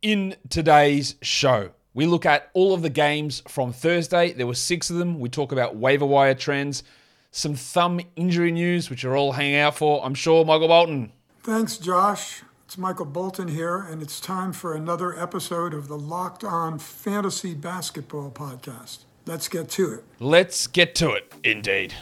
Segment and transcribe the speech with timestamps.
[0.00, 4.32] In today's show, we look at all of the games from Thursday.
[4.32, 5.18] There were six of them.
[5.18, 6.84] We talk about waiver wire trends,
[7.32, 11.10] some thumb injury news, which you're all hanging out for, I'm sure, Michael Bolton.
[11.42, 12.44] Thanks, Josh.
[12.64, 17.54] It's Michael Bolton here, and it's time for another episode of the Locked On Fantasy
[17.54, 18.98] Basketball Podcast.
[19.26, 20.04] Let's get to it.
[20.20, 21.92] Let's get to it, indeed.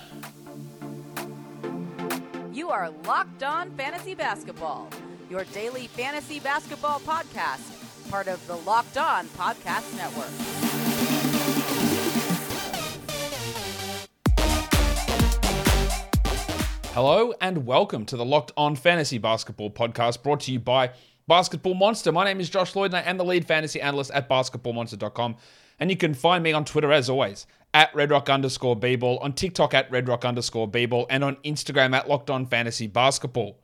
[2.52, 4.90] You are Locked On Fantasy Basketball,
[5.30, 10.30] your daily fantasy basketball podcast part of the Locked On Podcast Network.
[16.93, 20.93] Hello and welcome to the Locked On Fantasy Basketball Podcast brought to you by
[21.29, 22.13] Basketball Monster.
[22.13, 25.36] My name is Josh Lloyd and I am the lead fantasy analyst at basketballmonster.com.
[25.79, 28.79] And you can find me on Twitter as always at redrock underscore
[29.21, 30.71] on TikTok at redrock underscore
[31.11, 33.58] and on Instagram at Locked On Fantasy Basketball.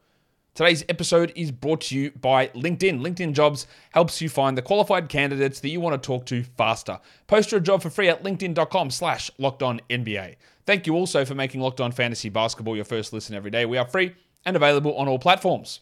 [0.55, 3.01] Today's episode is brought to you by LinkedIn.
[3.01, 7.01] LinkedIn Jobs helps you find the qualified candidates that you want to talk to faster.
[7.27, 10.37] Post your job for free at linkedin.com slash NBA.
[10.67, 13.65] Thank you also for making Locked On Fantasy Basketball your first listen every day.
[13.65, 15.81] We are free and available on all platforms.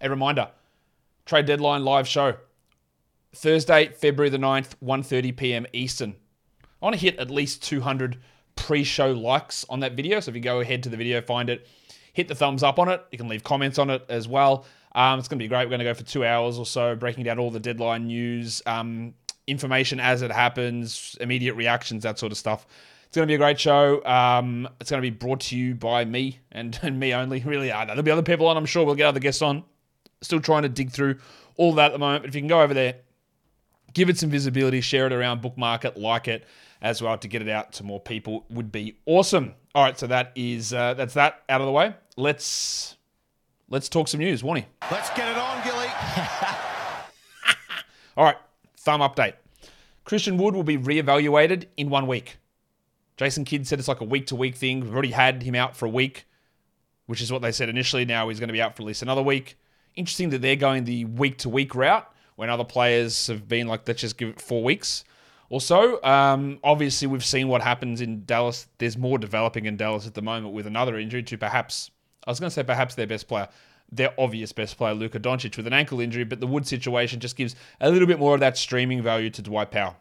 [0.00, 0.50] A reminder,
[1.26, 2.36] trade deadline live show.
[3.34, 5.66] Thursday, February the 9th, 1.30 p.m.
[5.72, 6.14] Eastern.
[6.80, 8.18] I want to hit at least 200
[8.54, 10.20] pre-show likes on that video.
[10.20, 11.66] So if you go ahead to the video, find it
[12.14, 13.04] hit the thumbs up on it.
[13.10, 14.64] You can leave comments on it as well.
[14.94, 15.64] Um, it's going to be great.
[15.66, 18.62] We're going to go for two hours or so, breaking down all the deadline news,
[18.64, 19.12] um,
[19.46, 22.66] information as it happens, immediate reactions, that sort of stuff.
[23.06, 24.04] It's going to be a great show.
[24.04, 27.40] Um, it's going to be brought to you by me and, and me only.
[27.40, 28.56] Really, uh, there'll be other people on.
[28.56, 29.64] I'm sure we'll get other guests on.
[30.22, 31.18] Still trying to dig through
[31.56, 32.22] all that at the moment.
[32.22, 32.94] But if you can go over there,
[33.92, 36.46] give it some visibility, share it around, bookmark it, like it
[36.80, 39.54] as well to get it out to more people would be awesome.
[39.74, 42.96] All right, so that is uh, that's that out of the way let's
[43.68, 44.64] let's talk some news, Warnie.
[44.90, 45.86] Let's get it on, Gilly.
[48.16, 48.36] All right,
[48.78, 49.34] thumb update.
[50.04, 52.36] Christian Wood will be reevaluated in one week.
[53.16, 54.80] Jason Kidd said it's like a week to week thing.
[54.80, 56.26] We've already had him out for a week,
[57.06, 58.04] which is what they said initially.
[58.04, 59.56] Now he's going to be out for at least another week.
[59.94, 63.86] Interesting that they're going the week to week route when other players have been like,
[63.86, 65.04] let's just give it four weeks.
[65.48, 68.66] Also, um, obviously, we've seen what happens in Dallas.
[68.78, 71.90] There's more developing in Dallas at the moment with another injury to perhaps
[72.26, 73.48] I was going to say perhaps their best player,
[73.90, 77.36] their obvious best player, Luka Doncic, with an ankle injury, but the Wood situation just
[77.36, 79.96] gives a little bit more of that streaming value to Dwight Powell.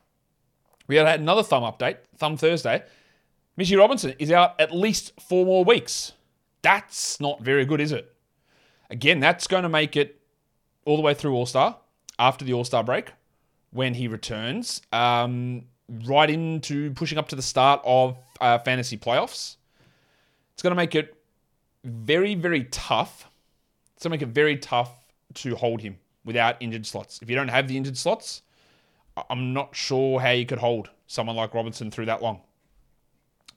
[0.87, 2.83] We had another thumb update, Thumb Thursday.
[3.55, 6.13] Mitchell Robinson is out at least four more weeks.
[6.61, 8.13] That's not very good, is it?
[8.89, 10.19] Again, that's going to make it
[10.85, 11.77] all the way through All Star
[12.19, 13.11] after the All Star break
[13.71, 15.63] when he returns, um,
[16.05, 19.57] right into pushing up to the start of uh, fantasy playoffs.
[20.53, 21.15] It's going to make it
[21.83, 23.29] very, very tough.
[23.93, 24.91] It's to make it very tough
[25.35, 27.19] to hold him without injured slots.
[27.21, 28.41] If you don't have the injured slots,
[29.29, 32.41] I'm not sure how you could hold someone like Robinson through that long.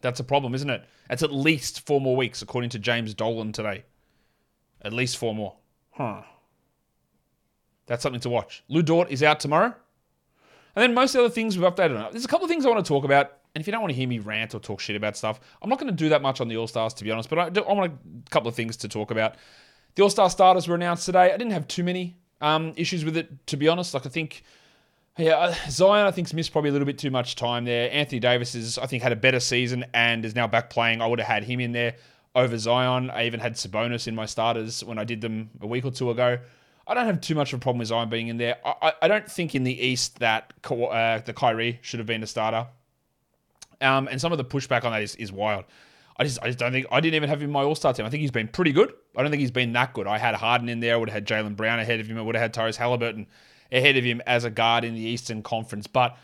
[0.00, 0.84] That's a problem, isn't it?
[1.08, 3.84] That's at least four more weeks, according to James Dolan today.
[4.82, 5.56] At least four more.
[5.92, 6.22] Huh.
[7.86, 8.62] That's something to watch.
[8.68, 9.74] Lu Dort is out tomorrow.
[10.74, 12.12] And then most of the other things we've updated on.
[12.12, 13.90] There's a couple of things I want to talk about and if you don't want
[13.90, 16.20] to hear me rant or talk shit about stuff, I'm not going to do that
[16.20, 17.30] much on the All Stars, to be honest.
[17.30, 19.36] But I, do, I want a couple of things to talk about.
[19.94, 21.32] The All Star starters were announced today.
[21.32, 23.94] I didn't have too many um, issues with it, to be honest.
[23.94, 24.42] Like I think,
[25.16, 27.88] yeah, uh, Zion I think's missed probably a little bit too much time there.
[27.90, 31.00] Anthony Davis is I think had a better season and is now back playing.
[31.00, 31.96] I would have had him in there
[32.34, 33.08] over Zion.
[33.08, 36.10] I even had Sabonis in my starters when I did them a week or two
[36.10, 36.38] ago.
[36.86, 38.58] I don't have too much of a problem with Zion being in there.
[38.66, 42.26] I, I don't think in the East that uh, the Kyrie should have been a
[42.26, 42.66] starter.
[43.80, 45.64] Um, and some of the pushback on that is, is wild.
[46.18, 47.92] I just, I just don't think I didn't even have him in my All Star
[47.92, 48.06] team.
[48.06, 48.92] I think he's been pretty good.
[49.16, 50.06] I don't think he's been that good.
[50.06, 50.94] I had Harden in there.
[50.94, 52.18] I would have had Jaylen Brown ahead of him.
[52.18, 53.26] I would have had Tyrese Halliburton
[53.70, 55.86] ahead of him as a guard in the Eastern Conference.
[55.86, 56.16] But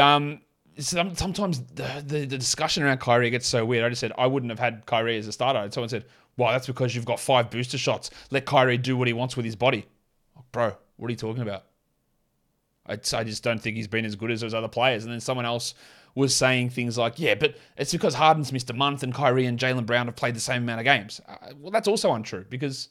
[0.00, 0.40] um,
[0.78, 3.84] sometimes the, the, the, discussion around Kyrie gets so weird.
[3.84, 5.58] I just said I wouldn't have had Kyrie as a starter.
[5.58, 6.06] And someone said,
[6.38, 8.10] "Well, that's because you've got five booster shots.
[8.30, 9.84] Let Kyrie do what he wants with his body."
[10.52, 11.64] Bro, what are you talking about?
[12.86, 15.04] I, I just don't think he's been as good as those other players.
[15.04, 15.74] And then someone else
[16.14, 19.58] was saying things like, yeah, but it's because Harden's missed a month and Kyrie and
[19.58, 21.20] Jaylen Brown have played the same amount of games.
[21.26, 22.88] Uh, well, that's also untrue because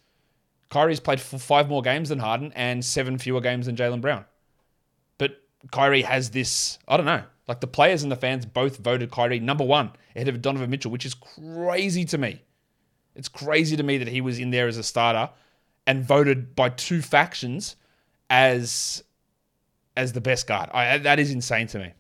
[0.70, 4.26] Kyrie's played five more games than Harden and seven fewer games than Jaylen Brown.
[5.18, 5.42] But
[5.72, 9.40] Kyrie has this, I don't know, like the players and the fans both voted Kyrie
[9.40, 12.42] number one ahead of Donovan Mitchell, which is crazy to me.
[13.16, 15.30] It's crazy to me that he was in there as a starter
[15.86, 17.76] and voted by two factions
[18.30, 19.04] as
[19.96, 20.70] as the best guard.
[20.74, 21.94] I, that is insane to me.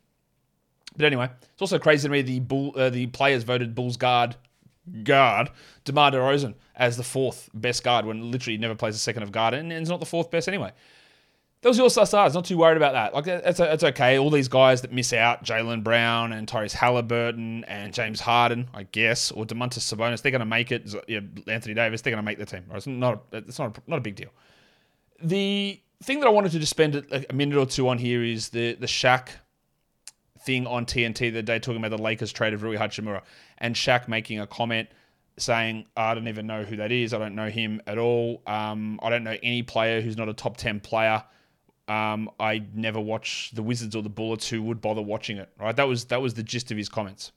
[0.95, 4.35] But anyway, it's also crazy to me the Bull, uh, the players voted Bulls guard
[5.03, 5.49] guard
[5.85, 9.53] DeMar DeRozan as the fourth best guard when literally never plays a second of guard
[9.53, 10.71] and, and is not the fourth best anyway.
[11.61, 12.33] That was your stars.
[12.33, 13.13] Not too worried about that.
[13.13, 14.19] Like that's that's okay.
[14.19, 18.83] All these guys that miss out, Jaylen Brown and Tyrese Halliburton and James Harden, I
[18.83, 20.93] guess, or Domantas Sabonis, they're going to make it.
[21.47, 22.65] Anthony Davis, they're going to make the team.
[22.73, 23.23] It's not.
[23.31, 23.77] It's not.
[23.77, 24.31] A, not a big deal.
[25.21, 28.21] The thing that I wanted to just spend a, a minute or two on here
[28.21, 29.29] is the the Shaq
[30.45, 33.21] thing on TNT the day talking about the Lakers trade of Rui Hachimura
[33.57, 34.89] and Shaq making a comment
[35.37, 37.13] saying, I don't even know who that is.
[37.13, 38.41] I don't know him at all.
[38.45, 41.23] Um, I don't know any player who's not a top 10 player.
[41.87, 45.49] Um, I never watch the Wizards or the Bullets who would bother watching it.
[45.59, 45.75] Right?
[45.75, 47.31] That was that was the gist of his comments.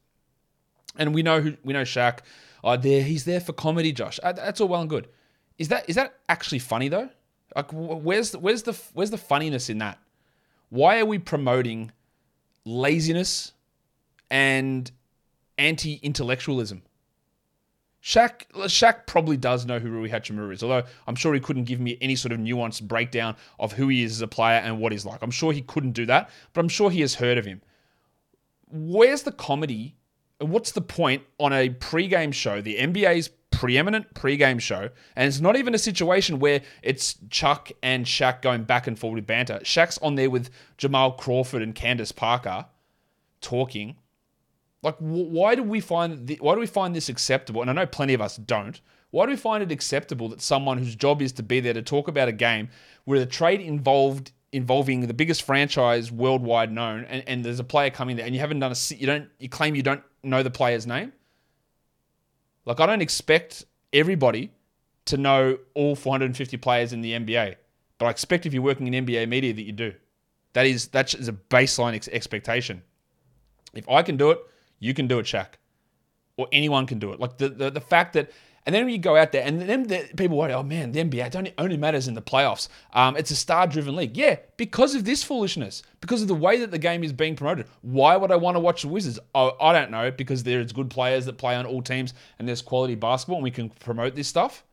[0.97, 2.21] And we know who we know Shaq.
[2.63, 4.21] Oh, there he's there for comedy, Josh.
[4.23, 5.09] Uh, that's all well and good.
[5.59, 7.11] Is that is that actually funny though?
[7.57, 9.99] Like, where's where's the where's the funniness in that?
[10.69, 11.91] Why are we promoting
[12.67, 13.53] laziness
[14.31, 14.91] and
[15.57, 16.83] anti-intellectualism?
[18.03, 21.81] Shaq, Shaq probably does know who Rui Hachimura is, although I'm sure he couldn't give
[21.81, 24.93] me any sort of nuanced breakdown of who he is as a player and what
[24.93, 25.23] he's like.
[25.23, 27.63] I'm sure he couldn't do that, but I'm sure he has heard of him.
[28.71, 29.97] Where's the comedy?
[30.39, 35.57] What's the point on a pre-game show, the NBA's preeminent pre-game show, and it's not
[35.57, 39.61] even a situation where it's Chuck and Shaq going back and forth with banter.
[39.63, 42.67] Shaq's on there with Jamal Crawford and Candace Parker
[43.41, 43.97] talking
[44.83, 47.63] like, why do we find why do we find this acceptable?
[47.63, 48.81] And I know plenty of us don't.
[49.11, 51.83] Why do we find it acceptable that someone whose job is to be there to
[51.83, 52.69] talk about a game
[53.05, 57.91] where the trade involved involving the biggest franchise worldwide known, and, and there's a player
[57.91, 60.51] coming there, and you haven't done a you don't you claim you don't know the
[60.51, 61.13] player's name?
[62.67, 64.53] Like, I don't expect everybody
[65.07, 67.57] to know all 450 players in the NBA,
[67.99, 69.95] but I expect if you're working in NBA media that you do.
[70.53, 72.83] That is that is a baseline ex- expectation.
[73.75, 74.39] If I can do it,
[74.81, 75.49] you can do it, Shaq.
[76.37, 77.21] Or anyone can do it.
[77.21, 78.31] Like the, the, the fact that,
[78.67, 81.37] and then you go out there, and then the, people worry, oh man, the NBA
[81.37, 82.67] only, only matters in the playoffs.
[82.93, 84.17] Um, it's a star driven league.
[84.17, 87.67] Yeah, because of this foolishness, because of the way that the game is being promoted.
[87.83, 89.21] Why would I want to watch the Wizards?
[89.37, 92.61] Oh, I don't know, because there's good players that play on all teams and there's
[92.61, 94.65] quality basketball and we can promote this stuff.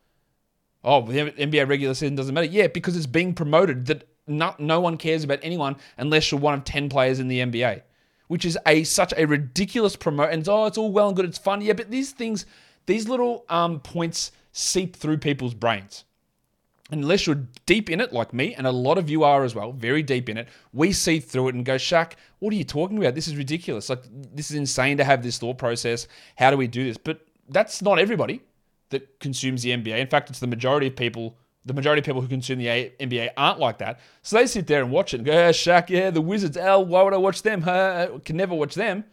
[0.82, 2.48] Oh, the NBA regular season doesn't matter.
[2.48, 6.54] Yeah, because it's being promoted that not, no one cares about anyone unless you're one
[6.54, 7.82] of 10 players in the NBA
[8.28, 10.32] which is a such a ridiculous promote.
[10.32, 11.60] And oh, it's all well and good, it's fun.
[11.60, 12.46] Yeah, but these things,
[12.86, 16.04] these little um, points seep through people's brains.
[16.90, 19.72] Unless you're deep in it, like me, and a lot of you are as well,
[19.72, 22.98] very deep in it, we see through it and go, Shaq, what are you talking
[22.98, 23.14] about?
[23.14, 23.88] This is ridiculous.
[23.88, 24.02] Like,
[24.34, 26.06] this is insane to have this thought process.
[26.36, 26.98] How do we do this?
[26.98, 28.42] But that's not everybody
[28.90, 29.98] that consumes the NBA.
[29.98, 32.66] In fact, it's the majority of people the majority of people who consume the
[33.00, 34.00] NBA aren't like that.
[34.22, 36.84] So they sit there and watch it and go, oh, Shaq, yeah, the Wizards, L,
[36.84, 37.62] why would I watch them?
[37.62, 38.18] Huh?
[38.24, 39.04] Can never watch them.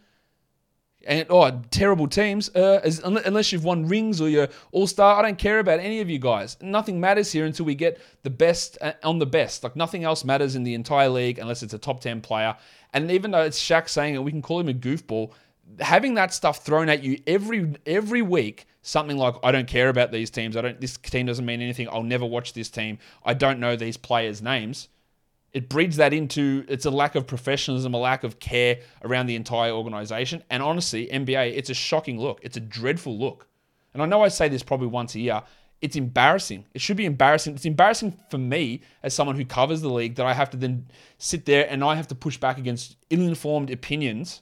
[1.07, 2.49] And, oh, terrible teams.
[2.55, 5.99] Uh, as, unless you've won rings or you're all star, I don't care about any
[5.99, 6.57] of you guys.
[6.61, 9.63] Nothing matters here until we get the best uh, on the best.
[9.63, 12.55] Like nothing else matters in the entire league unless it's a top 10 player.
[12.93, 15.31] And even though it's Shaq saying it, we can call him a goofball.
[15.79, 20.11] Having that stuff thrown at you every every week something like I don't care about
[20.11, 20.57] these teams.
[20.57, 21.87] I don't this team doesn't mean anything.
[21.89, 22.97] I'll never watch this team.
[23.23, 24.89] I don't know these players' names.
[25.53, 29.35] It breeds that into it's a lack of professionalism, a lack of care around the
[29.35, 30.43] entire organization.
[30.49, 32.39] And honestly, NBA, it's a shocking look.
[32.41, 33.47] It's a dreadful look.
[33.93, 35.43] And I know I say this probably once a year.
[35.81, 36.65] It's embarrassing.
[36.73, 37.55] It should be embarrassing.
[37.55, 40.87] It's embarrassing for me as someone who covers the league that I have to then
[41.17, 44.41] sit there and I have to push back against ill-informed opinions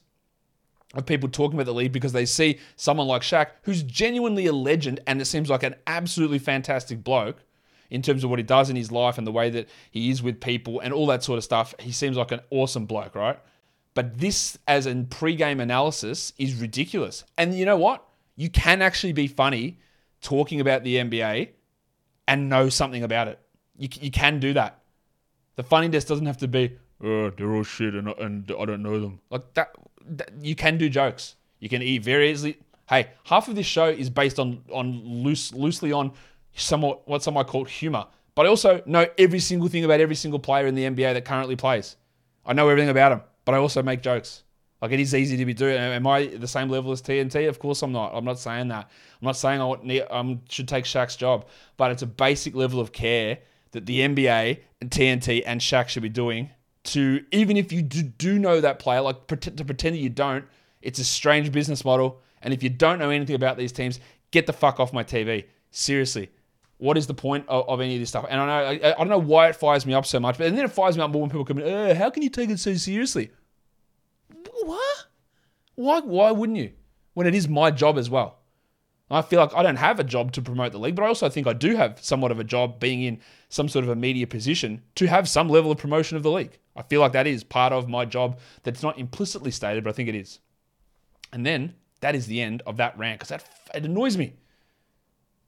[0.94, 4.52] of people talking about the league because they see someone like Shaq, who's genuinely a
[4.52, 7.42] legend and it seems like an absolutely fantastic bloke
[7.90, 10.22] in terms of what he does in his life and the way that he is
[10.22, 11.74] with people and all that sort of stuff.
[11.78, 13.38] He seems like an awesome bloke, right?
[13.94, 17.24] But this, as in pre-game analysis, is ridiculous.
[17.36, 18.06] And you know what?
[18.36, 19.78] You can actually be funny
[20.22, 21.50] talking about the NBA
[22.28, 23.40] and know something about it.
[23.76, 24.80] You, you can do that.
[25.56, 29.00] The funniness doesn't have to be, oh, they're all shit and, and I don't know
[29.00, 29.20] them.
[29.30, 29.74] Like that
[30.40, 31.36] you can do jokes.
[31.58, 32.58] You can eat very easily.
[32.88, 36.12] Hey, half of this show is based on on loose loosely on
[36.54, 38.06] somewhat what some might call humor.
[38.34, 41.24] But I also know every single thing about every single player in the NBA that
[41.24, 41.96] currently plays.
[42.46, 44.44] I know everything about them, but I also make jokes.
[44.80, 45.76] Like it is easy to be doing.
[45.76, 47.48] Am I the same level as TNT?
[47.48, 48.12] Of course I'm not.
[48.14, 48.88] I'm not saying that.
[49.20, 52.92] I'm not saying I um, should take Shaq's job, but it's a basic level of
[52.92, 53.38] care
[53.72, 56.50] that the NBA and TNT and Shaq should be doing
[56.82, 60.44] to even if you do, do know that player, like to pretend that you don't,
[60.80, 62.20] it's a strange business model.
[62.42, 65.44] And if you don't know anything about these teams, get the fuck off my TV.
[65.70, 66.30] Seriously.
[66.80, 68.24] What is the point of, of any of this stuff?
[68.28, 70.46] And I know I, I, don't know why it fires me up so much, but
[70.46, 71.72] and then it fires me up more when people come in.
[71.72, 73.30] Oh, how can you take it so seriously?
[74.62, 75.06] What?
[75.74, 76.00] Why?
[76.00, 76.72] Why wouldn't you?
[77.14, 78.38] When it is my job as well.
[79.12, 81.28] I feel like I don't have a job to promote the league, but I also
[81.28, 83.18] think I do have somewhat of a job being in
[83.48, 86.58] some sort of a media position to have some level of promotion of the league.
[86.76, 89.94] I feel like that is part of my job that's not implicitly stated, but I
[89.94, 90.38] think it is.
[91.32, 93.44] And then that is the end of that rant because that
[93.74, 94.34] it annoys me.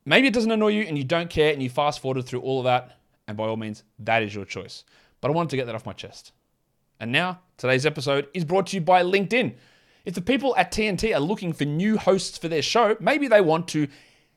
[0.05, 2.59] Maybe it doesn't annoy you and you don't care and you fast forwarded through all
[2.59, 4.85] of that, and by all means, that is your choice.
[5.21, 6.33] But I wanted to get that off my chest.
[6.99, 9.55] And now, today's episode is brought to you by LinkedIn.
[10.05, 13.41] If the people at TNT are looking for new hosts for their show, maybe they
[13.41, 13.87] want to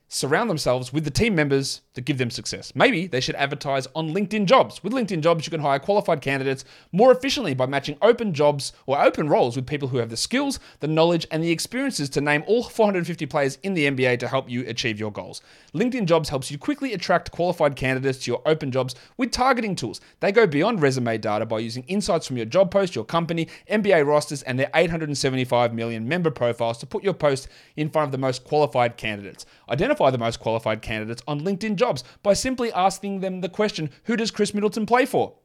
[0.08, 2.72] surround themselves with the team members that give them success.
[2.76, 4.84] Maybe they should advertise on LinkedIn Jobs.
[4.84, 9.02] With LinkedIn Jobs, you can hire qualified candidates more efficiently by matching open jobs or
[9.02, 12.44] open roles with people who have the skills, the knowledge, and the experiences to name
[12.48, 15.42] all 450 players in the NBA to help you achieve your goals.
[15.74, 20.02] LinkedIn Jobs helps you quickly attract qualified candidates to your open jobs with targeting tools.
[20.20, 24.06] They go beyond resume data by using insights from your job post, your company, NBA
[24.06, 28.18] rosters, and their 875 million member profiles to put your post in front of the
[28.18, 29.46] most qualified candidates.
[29.70, 34.16] Identify the most qualified candidates on LinkedIn Jobs by simply asking them the question Who
[34.16, 35.36] does Khris Middleton play for?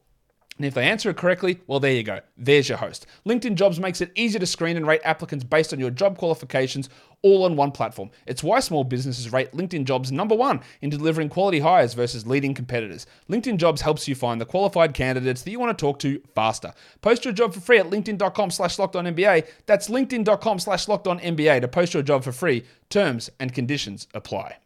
[0.57, 2.19] And if they answer it correctly, well, there you go.
[2.37, 3.07] There's your host.
[3.25, 6.89] LinkedIn Jobs makes it easy to screen and rate applicants based on your job qualifications
[7.23, 8.11] all on one platform.
[8.27, 12.53] It's why small businesses rate LinkedIn Jobs number one in delivering quality hires versus leading
[12.53, 13.05] competitors.
[13.29, 16.73] LinkedIn Jobs helps you find the qualified candidates that you want to talk to faster.
[17.01, 19.47] Post your job for free at linkedin.com slash NBA.
[19.65, 22.65] That's linkedin.com slash NBA to post your job for free.
[22.89, 24.57] Terms and conditions apply.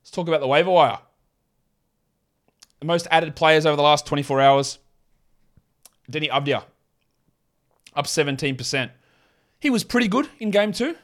[0.00, 0.98] Let's talk about the waiver wire.
[2.80, 4.78] The most added players over the last 24 hours.
[6.10, 6.64] Deni Avdija,
[7.94, 8.90] up 17%.
[9.60, 10.96] He was pretty good in game two.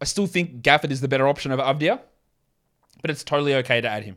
[0.00, 2.00] I still think Gafford is the better option over Avdija,
[3.02, 4.16] but it's totally okay to add him.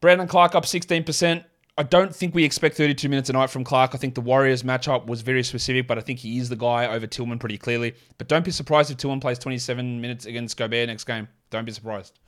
[0.00, 1.44] Brandon Clarke up 16%.
[1.76, 3.94] I don't think we expect 32 minutes a night from Clarke.
[3.94, 6.86] I think the Warriors matchup was very specific, but I think he is the guy
[6.86, 7.94] over Tillman pretty clearly.
[8.16, 11.28] But don't be surprised if Tillman plays 27 minutes against Gobert next game.
[11.50, 12.18] Don't be surprised.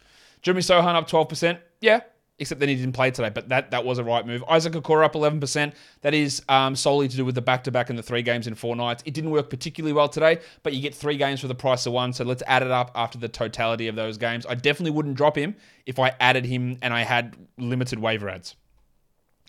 [0.42, 1.58] Jeremy Sochan up 12%.
[1.80, 2.00] Yeah,
[2.40, 4.42] except then he didn't play today, but that, that was a right move.
[4.48, 5.72] Isaac Okoro up 11%.
[6.00, 8.46] That is um, solely to do with the back to back and the three games
[8.46, 9.02] in four nights.
[9.06, 11.92] It didn't work particularly well today, but you get three games for the price of
[11.92, 12.12] one.
[12.12, 14.46] So let's add it up after the totality of those games.
[14.48, 15.54] I definitely wouldn't drop him
[15.86, 18.56] if I added him and I had limited waiver ads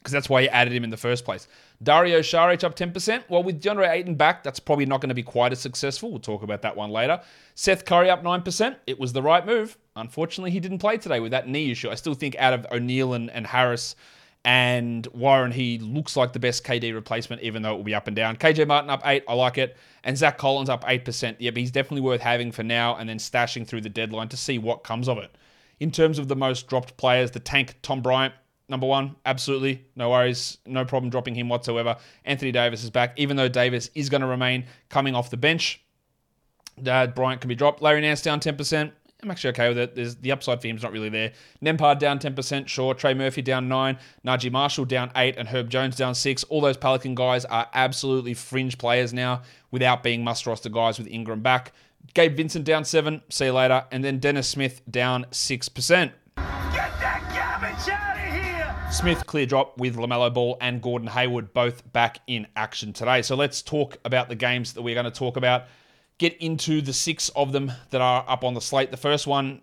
[0.02, 1.48] because that's why you added him in the first place.
[1.84, 3.24] Dario Saric up 10%.
[3.30, 6.10] Well, with DeAndre Ayton back, that's probably not going to be quite as successful.
[6.10, 7.22] We'll talk about that one later.
[7.54, 8.76] Seth Curry up 9%.
[8.88, 9.78] It was the right move.
[9.96, 11.92] Unfortunately, he didn't play today with that knee issue.
[11.92, 13.96] I still think out of O'Neale and, and Harris
[14.44, 18.08] and Warren, he looks like the best KD replacement, even though it will be up
[18.08, 18.38] and down.
[18.38, 19.78] KJ Martin up 8 I like it.
[20.04, 21.36] And Zach Collins up 8%.
[21.38, 24.58] Yep, he's definitely worth having for now and then stashing through the deadline to see
[24.58, 25.30] what comes of it.
[25.80, 28.34] In terms of the most dropped players, the tank, Tom Bryant,
[28.72, 29.16] number one.
[29.26, 29.86] Absolutely.
[29.96, 30.58] No worries.
[30.66, 31.98] No problem dropping him whatsoever.
[32.26, 35.84] Anthony Davis is back, even though Davis is going to remain coming off the bench.
[36.84, 37.84] Uh, Bryant can be dropped.
[37.84, 38.92] Larry Nance down 10%.
[39.24, 39.96] I'm actually okay with it.
[39.96, 41.34] There's the upside for him is not really there.
[41.64, 42.96] Nembhard down 10%, sure.
[42.96, 46.44] Trey Murphy down 9, Naji Marshall down 8, and Herb Jones down 6.
[46.46, 51.08] All those Pelican guys are absolutely fringe players now without being must roster guys with
[51.08, 51.72] Ingram back.
[52.16, 53.86] Gabe Vincent down 7, see you later.
[53.92, 56.12] And then Dennis Smith down 6%.
[58.92, 63.22] Smith clear drop with LaMelo Ball and Gordon Hayward both back in action today.
[63.22, 65.64] So let's talk about the games that we're going to talk about.
[66.18, 68.92] Get into the six of them that are up on the slate.
[68.92, 69.62] The first one,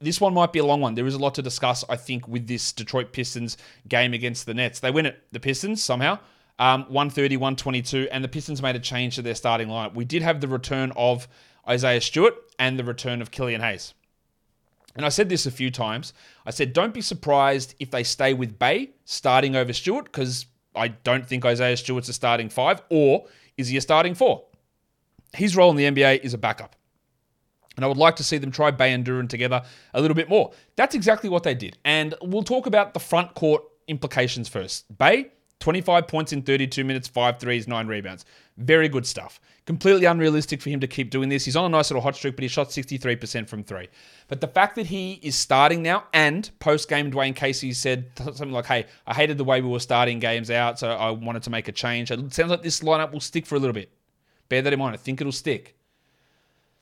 [0.00, 0.94] this one might be a long one.
[0.94, 4.54] There is a lot to discuss, I think, with this Detroit Pistons game against the
[4.54, 4.80] Nets.
[4.80, 6.18] They win it, the Pistons, somehow.
[6.58, 9.94] Um, 130, 122, and the Pistons made a change to their starting lineup.
[9.94, 11.28] We did have the return of
[11.68, 13.92] Isaiah Stewart and the return of Killian Hayes.
[14.94, 16.12] And I said this a few times.
[16.44, 20.88] I said, don't be surprised if they stay with Bey starting over Stewart, because I
[20.88, 24.44] don't think Isaiah Stewart's a starting five, or is he a starting four?
[25.34, 26.76] His role in the NBA is a backup.
[27.76, 29.62] And I would like to see them try Bey and Duren together
[29.94, 30.52] a little bit more.
[30.76, 31.78] That's exactly what they did.
[31.84, 34.96] And we'll talk about the front court implications first.
[34.98, 38.24] Bey, 25 points in 32 minutes, five threes, 9 rebounds.
[38.58, 39.40] Very good stuff.
[39.64, 41.44] Completely unrealistic for him to keep doing this.
[41.44, 43.88] He's on a nice little hot streak, but he shot 63% from three.
[44.28, 48.52] But the fact that he is starting now, and post game, Dwane Casey said something
[48.52, 51.50] like, Hey, I hated the way we were starting games out, so I wanted to
[51.50, 52.10] make a change.
[52.10, 53.90] It sounds like this lineup will stick for a little bit.
[54.48, 54.94] Bear that in mind.
[54.94, 55.76] I think it'll stick.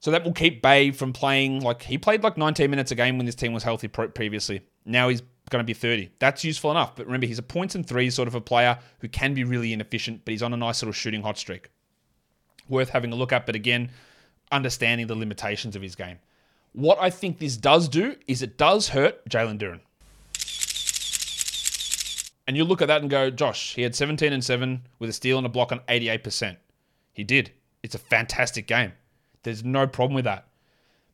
[0.00, 3.18] So that will keep Bey from playing like he played like 19 minutes a game
[3.18, 4.62] when this team was healthy previously.
[4.86, 6.10] Now he's going to be 30.
[6.18, 6.96] That's useful enough.
[6.96, 9.72] But remember, he's a points and threes sort of a player who can be really
[9.72, 11.70] inefficient, but he's on a nice little shooting hot streak.
[12.68, 13.90] Worth having a look at, but again,
[14.50, 16.18] understanding the limitations of his game.
[16.72, 19.80] What I think this does do is it does hurt Jalen Duren.
[22.46, 25.12] And you look at that and go, Josh, he had 17 and 7 with a
[25.12, 26.56] steal and a block on 88%.
[27.12, 27.52] He did.
[27.82, 28.92] It's a fantastic game.
[29.42, 30.46] There's no problem with that.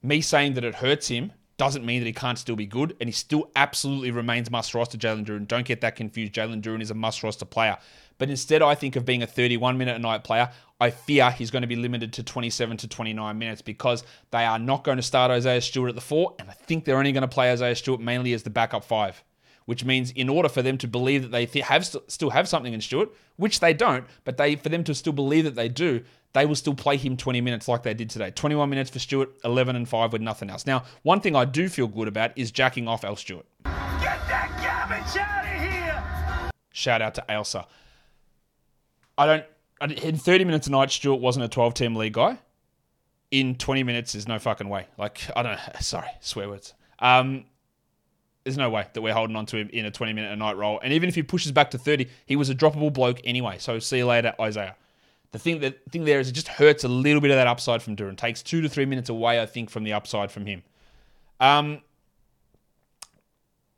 [0.02, 3.08] Me saying that it hurts him doesn't mean that he can't still be good, and
[3.08, 5.48] he still absolutely remains must roster Jalen Duren.
[5.48, 6.34] Don't get that confused.
[6.34, 7.78] Jalen Duren is a must roster player.
[8.18, 11.50] But instead, I think of being a 31 minute a night player, I fear he's
[11.50, 15.02] going to be limited to 27 to 29 minutes because they are not going to
[15.02, 17.76] start Isaiah Stewart at the four, and I think they're only going to play Isaiah
[17.76, 19.22] Stewart mainly as the backup five.
[19.64, 22.72] Which means, in order for them to believe that they have st- still have something
[22.72, 26.04] in Stewart, which they don't, but they for them to still believe that they do,
[26.36, 28.30] they will still play him 20 minutes like they did today.
[28.30, 30.66] 21 minutes for Stewart, 11 and 5 with nothing else.
[30.66, 33.46] Now, one thing I do feel good about is jacking off Al Stewart.
[33.64, 36.50] Get that garbage out of here!
[36.72, 37.64] Shout out to Ailsa.
[39.16, 39.44] I don't.
[40.02, 42.38] In 30 minutes a night, Stewart wasn't a 12 team league guy.
[43.30, 44.88] In 20 minutes, there's no fucking way.
[44.98, 45.62] Like, I don't know.
[45.80, 46.74] Sorry, swear words.
[46.98, 47.46] Um,
[48.44, 50.58] there's no way that we're holding on to him in a 20 minute a night
[50.58, 50.80] role.
[50.82, 53.56] And even if he pushes back to 30, he was a droppable bloke anyway.
[53.58, 54.76] So see you later, Isaiah.
[55.32, 57.82] The thing that thing there is it just hurts a little bit of that upside
[57.82, 58.16] from Duren.
[58.16, 60.62] Takes two to three minutes away, I think, from the upside from him.
[61.40, 61.82] Um,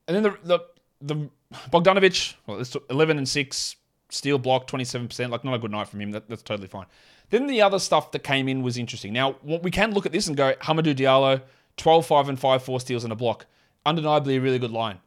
[0.07, 0.61] and then the the
[1.00, 1.31] the
[1.71, 3.76] Bogdanovic, well, it's 11 and six,
[4.11, 5.31] steal block 27%.
[5.31, 6.11] Like not a good night from him.
[6.11, 6.87] That, that's totally fine.
[7.31, 9.12] Then the other stuff that came in was interesting.
[9.12, 11.43] Now we can look at this and go Hamidou Diallo,
[11.76, 13.47] 12, 5 and 5, four steals and a block.
[13.85, 14.99] Undeniably a really good line.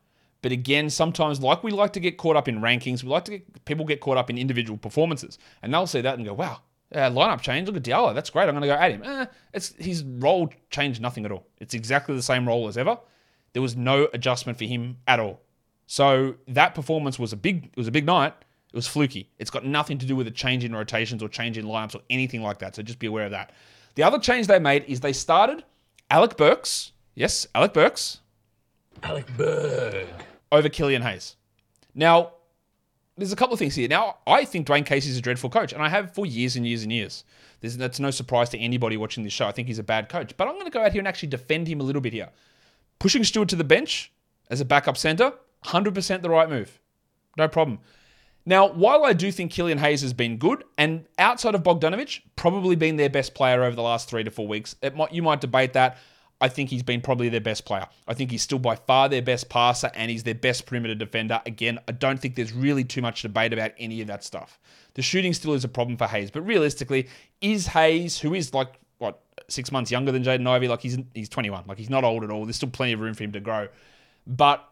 [0.42, 3.32] But again, sometimes, like we like to get caught up in rankings, we like to
[3.32, 6.62] get people get caught up in individual performances, and they'll see that and go, "Wow,
[6.94, 7.68] uh, lineup change.
[7.68, 8.14] Look at Diallo.
[8.16, 8.50] That's great.
[8.50, 11.46] I'm going to go at him." Eh, it's his role changed nothing at all.
[11.60, 12.98] It's exactly the same role as ever.
[13.54, 15.42] There was no adjustment for him at all.
[15.86, 17.66] So that performance was a big.
[17.66, 18.34] It was a big night.
[18.74, 19.30] It was fluky.
[19.38, 22.02] It's got nothing to do with a change in rotations or change in lineups or
[22.10, 22.76] anything like that.
[22.76, 23.52] So just be aware of that.
[23.96, 25.66] The other change they made is they started
[26.10, 26.94] Alec Burks.
[27.14, 28.22] Yes, Alec Burks.
[29.04, 30.08] Alec Berg.
[30.52, 31.36] Over Killian Hayes.
[31.96, 32.34] Now,
[33.18, 33.88] there's a couple of things here.
[33.88, 36.84] Now, I think Dwane Casey's a dreadful coach, and I have for years and years
[36.84, 37.24] and years.
[37.60, 39.48] There's, that's no surprise to anybody watching this show.
[39.48, 40.36] I think he's a bad coach.
[40.36, 42.30] But I'm going to go out here and actually defend him a little bit here.
[43.00, 44.12] Pushing Stewart to the bench
[44.50, 45.34] as a backup center,
[45.66, 46.80] 100% the right move.
[47.38, 47.80] No problem.
[48.46, 52.76] Now, while I do think Killian Hayes has been good, and outside of Bogdanovic, probably
[52.76, 55.42] been their best player over the last three to four weeks, it might, you might
[55.42, 55.98] debate that.
[56.42, 57.88] I think he's been probably their best player.
[58.08, 61.40] I think he's still by far their best passer and he's their best perimeter defender.
[61.46, 64.60] Again, I don't think there's really too much debate about any of that stuff.
[64.96, 67.08] The shooting still is a problem for Hayes, but realistically,
[67.40, 71.30] is Hayes, who is like what six months younger than Jaden Ivey, like he's he's
[71.30, 72.46] 21, like he's not old at all.
[72.46, 73.68] There's still plenty of room for him to grow.
[74.26, 74.68] But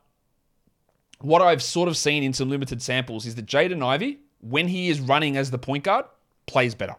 [1.22, 4.90] what I've sort of seen in some limited samples is that Jaden Ivey, when he
[4.90, 6.06] is running as the point guard,
[6.48, 6.96] plays better.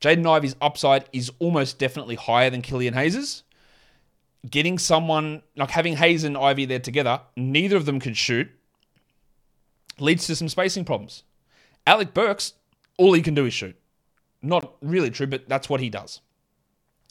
[0.00, 3.42] Jaden Ivey's upside is almost definitely higher than Killian Hayes's
[4.48, 8.48] getting someone like having Hayes and Ivey there together, neither of them can shoot,
[9.98, 11.24] leads to some spacing problems.
[11.86, 12.54] Alec Burks,
[12.98, 13.76] all he can do is shoot.
[14.42, 16.20] Not really true, but that's what he does.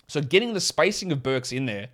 [0.07, 1.89] So getting the spacing of Burks in there,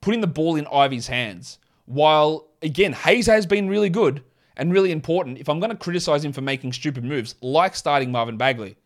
[0.00, 4.22] putting the ball in Ivey's hands, while again, Hayes has been really good
[4.56, 5.38] and really important.
[5.38, 8.76] If I'm going to criticize him for making stupid moves, like starting Marvin Bagley,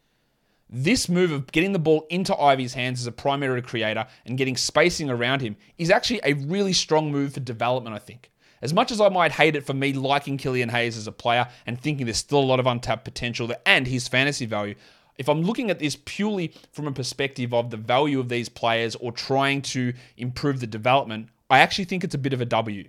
[0.75, 4.57] this move of getting the ball into Ivey's hands as a primary creator and getting
[4.57, 8.33] spacing around him is actually a really strong move for development, I think.
[8.61, 11.47] As much as I might hate it for me liking Killian Hayes as a player
[11.67, 14.75] and thinking there's still a lot of untapped potential there and his fantasy value,
[15.17, 18.97] if I'm looking at this purely from a perspective of the value of these players
[18.97, 22.89] or trying to improve the development, I actually think it's a bit of a W.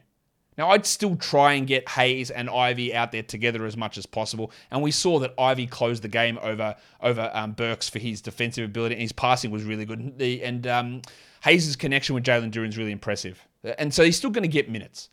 [0.57, 4.05] Now, I'd still try and get Hayes and Ivey out there together as much as
[4.05, 4.51] possible.
[4.71, 8.65] And we saw that Ivey closed the game over over um, Burks for his defensive
[8.65, 9.99] ability, and his passing was really good.
[9.99, 11.01] And, the, and um,
[11.43, 13.45] Hayes' connection with Jalen is really impressive.
[13.77, 15.09] And so he's still going to get minutes.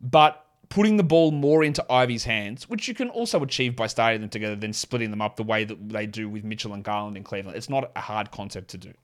[0.00, 4.20] But putting the ball more into Ivey's hands, which you can also achieve by starting
[4.20, 7.16] them together, then splitting them up the way that they do with Mitchell and Garland
[7.16, 8.94] in Cleveland, it's not a hard concept to do.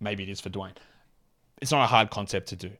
[0.00, 0.76] Maybe it is for Dwane.
[1.60, 2.70] It's not a hard concept to do.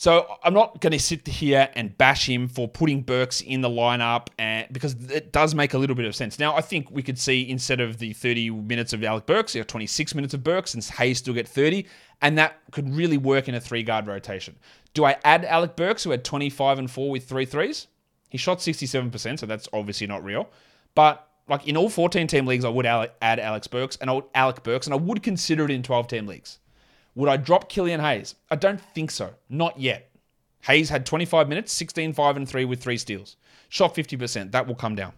[0.00, 3.68] So I'm not going to sit here and bash him for putting Burks in the
[3.68, 6.38] lineup, and because it does make a little bit of sense.
[6.38, 9.58] Now I think we could see instead of the 30 minutes of Alec Burks, you
[9.58, 11.84] have 26 minutes of Burks, and Hayes still get 30,
[12.22, 14.56] and that could really work in a three guard rotation.
[14.94, 17.88] Do I add Alec Burks, who had 25 and four with three threes?
[18.28, 20.48] He shot 67%, so that's obviously not real.
[20.94, 24.26] But like in all 14 team leagues, I would add Alex Burks and I would
[24.32, 26.60] Alec Burks, and I would consider it in 12 team leagues.
[27.18, 28.36] Would I drop Killian Hayes?
[28.48, 29.34] I don't think so.
[29.48, 30.08] Not yet.
[30.62, 33.34] Hayes had 25 minutes, 16, 5, and 3 with three steals.
[33.68, 34.52] Shot 50%.
[34.52, 35.12] That will come down.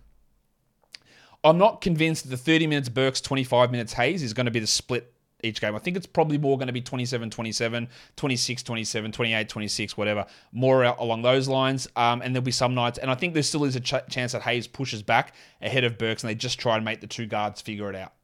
[1.44, 4.60] I'm not convinced that the 30 minutes Burks, 25 minutes Hayes is going to be
[4.60, 5.12] the split
[5.44, 5.76] each game.
[5.76, 7.86] I think it's probably more going to be 27 27,
[8.16, 11.86] 26 27, 28 26, whatever, more along those lines.
[11.96, 14.32] Um, and there'll be some nights, and I think there still is a ch- chance
[14.32, 17.26] that Hayes pushes back ahead of Burks and they just try and make the two
[17.26, 18.14] guards figure it out.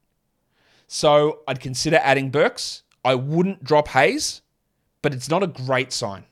[0.87, 2.83] So I'd consider adding Burks.
[3.07, 4.43] I wouldn't drop Hayes,
[5.01, 6.25] but it's not a great sign.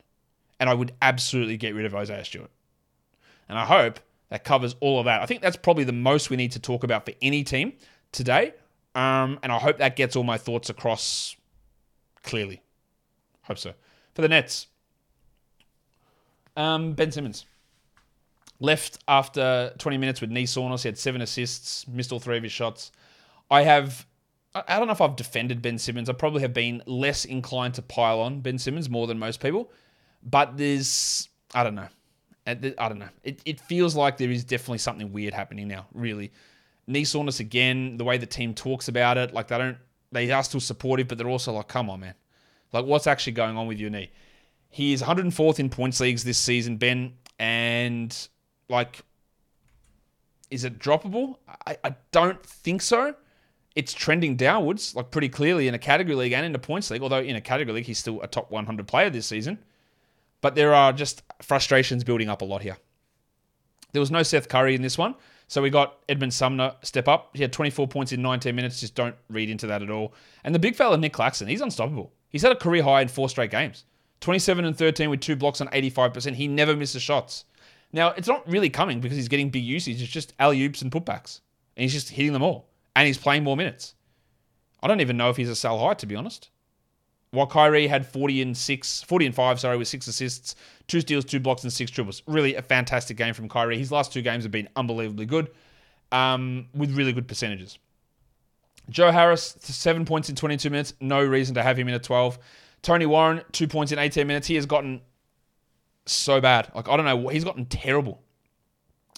[0.58, 2.50] And I would absolutely get rid of Isaiah Stewart.
[3.48, 5.22] And I hope that covers all of that.
[5.22, 7.74] I think that's probably the most we need to talk about for any team
[8.12, 8.54] today.
[8.94, 11.37] Um, and I hope that gets all my thoughts across
[12.22, 12.62] clearly.
[13.42, 13.72] Hope so.
[14.14, 14.66] For the Nets,
[16.56, 17.46] um, Ben Simmons
[18.60, 20.82] left after 20 minutes with knee soreness.
[20.82, 22.92] He had seven assists, missed all three of his shots.
[23.50, 24.06] I have,
[24.55, 26.09] I don't know if I've defended Ben Simmons.
[26.09, 29.73] I probably have been less inclined to pile on Ben Simmons more than most people.
[30.23, 31.88] But there's, I don't know.
[32.47, 33.09] I don't know.
[33.23, 36.31] It, it feels like there is definitely something weird happening now, really.
[36.87, 39.79] Knee soreness again, the way the team talks about it, like they don't,
[40.12, 42.14] they are still supportive, but they're also like, come on, man.
[42.73, 44.11] Like, what's actually going on with your knee?
[44.69, 48.29] He is 104th in points leagues this season, Ben, and
[48.69, 49.01] like,
[50.51, 51.38] is it droppable?
[51.67, 53.14] I, I don't think so.
[53.74, 57.02] It's trending downwards, like pretty clearly in a category league and in a points league.
[57.02, 59.58] Although in a category league, he's still a top 100 player this season.
[60.40, 62.76] But there are just frustrations building up a lot here.
[63.92, 65.14] There was no Seth Curry in this one.
[65.46, 67.30] So we got Edmund Sumner step up.
[67.34, 68.80] He had 24 points in 19 minutes.
[68.80, 70.14] Just don't read into that at all.
[70.42, 72.12] And the big fella, Nick Claxton, he's unstoppable.
[72.28, 73.84] He's had a career high in four straight games
[74.20, 76.34] 27 and 13 with two blocks on 85%.
[76.34, 77.44] He never misses shots.
[77.92, 80.02] Now, it's not really coming because he's getting big usage.
[80.02, 81.40] It's just alley oops and putbacks.
[81.76, 82.68] And he's just hitting them all.
[82.96, 83.94] And he's playing more minutes.
[84.83, 86.50] I don't even know if he's a sell high, to be honest.
[87.30, 90.54] While Kyrie had 40 and 6, 40 and 5, sorry, with six assists,
[90.87, 92.22] two steals, two blocks, and six triples.
[92.28, 93.78] Really a fantastic game from Kyrie.
[93.78, 95.50] His last two games have been unbelievably good,
[96.12, 97.78] um, with really good percentages.
[98.90, 100.94] Joe Harris, seven points in 22 minutes.
[101.00, 102.38] No reason to have him in a 12.
[102.83, 104.46] Tony Warren, two points in 18 minutes.
[104.46, 105.00] He has gotten
[106.07, 106.70] so bad.
[106.74, 107.28] Like, I don't know.
[107.28, 108.22] He's gotten terrible.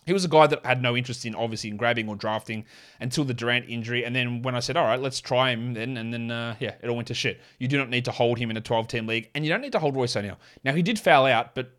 [0.06, 2.64] He was a guy that had no interest in obviously in grabbing or drafting
[3.00, 4.04] until the Durant injury.
[4.04, 6.76] And then when I said, all right, let's try him then, and then, uh, yeah,
[6.80, 7.40] it all went to shit.
[7.58, 9.60] You do not need to hold him in a 12 team league, and you don't
[9.60, 10.38] need to hold Royce O'Neale.
[10.62, 11.72] Now, he did foul out, but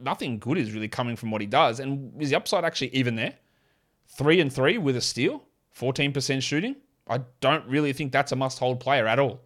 [0.00, 1.78] nothing good is really coming from what he does.
[1.78, 3.34] And is the upside actually even there?
[4.08, 5.44] Three and three with a steal,
[5.78, 6.74] 14% shooting.
[7.08, 9.42] I don't really think that's a must hold player at all.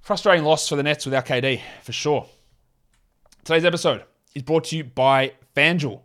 [0.00, 2.26] Frustrating loss for the Nets without KD, for sure.
[3.44, 4.02] Today's episode
[4.34, 6.00] is brought to you by FanDuel.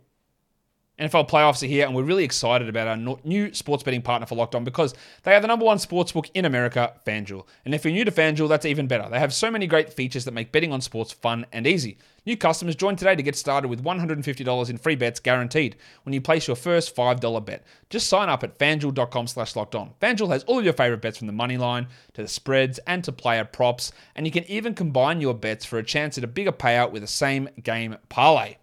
[0.98, 4.36] NFL playoffs are here, and we're really excited about our new sports betting partner for
[4.36, 7.44] Locked On because they are the number one sports book in America, FanDuel.
[7.64, 9.08] And if you're new to FanDuel, that's even better.
[9.10, 11.98] They have so many great features that make betting on sports fun and easy.
[12.26, 16.20] New customers join today to get started with $150 in free bets guaranteed when you
[16.20, 17.66] place your first $5 bet.
[17.90, 19.90] Just sign up at fanduel.com slash locked on.
[20.00, 23.02] FanDuel has all of your favorite bets from the money line to the spreads and
[23.02, 26.28] to player props, and you can even combine your bets for a chance at a
[26.28, 28.56] bigger payout with a same game parlay.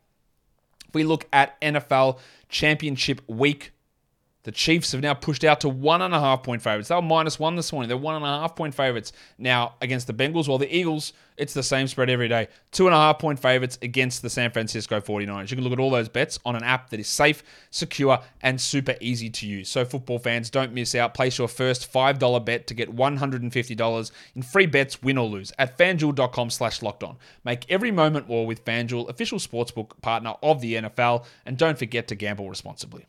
[0.91, 3.71] If we look at NFL Championship Week,
[4.43, 6.89] the Chiefs have now pushed out to one and a half point favorites.
[6.89, 7.87] They were minus one this morning.
[7.87, 11.53] They're one and a half point favorites now against the Bengals, while the Eagles, it's
[11.53, 12.47] the same spread every day.
[12.71, 15.51] Two and a half point favorites against the San Francisco 49ers.
[15.51, 18.59] You can look at all those bets on an app that is safe, secure, and
[18.59, 19.69] super easy to use.
[19.69, 21.13] So, football fans, don't miss out.
[21.13, 25.77] Place your first $5 bet to get $150 in free bets, win or lose, at
[25.77, 27.17] fanduel.com slash locked on.
[27.43, 32.07] Make every moment more with FanDuel, official sportsbook partner of the NFL, and don't forget
[32.07, 33.07] to gamble responsibly.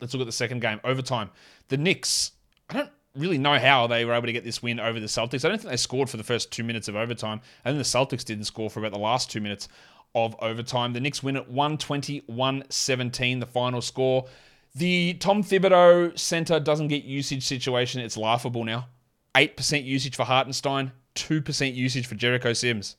[0.00, 1.30] Let's look at the second game, overtime.
[1.68, 2.32] The Knicks,
[2.68, 5.44] I don't really know how they were able to get this win over the Celtics.
[5.44, 7.40] I don't think they scored for the first two minutes of overtime.
[7.64, 9.68] And then the Celtics didn't score for about the last two minutes
[10.14, 10.92] of overtime.
[10.92, 14.26] The Knicks win at 120 117, the final score.
[14.74, 18.00] The Tom Thibodeau center doesn't get usage situation.
[18.00, 18.86] It's laughable now.
[19.34, 22.96] 8% usage for Hartenstein, 2% usage for Jericho Sims.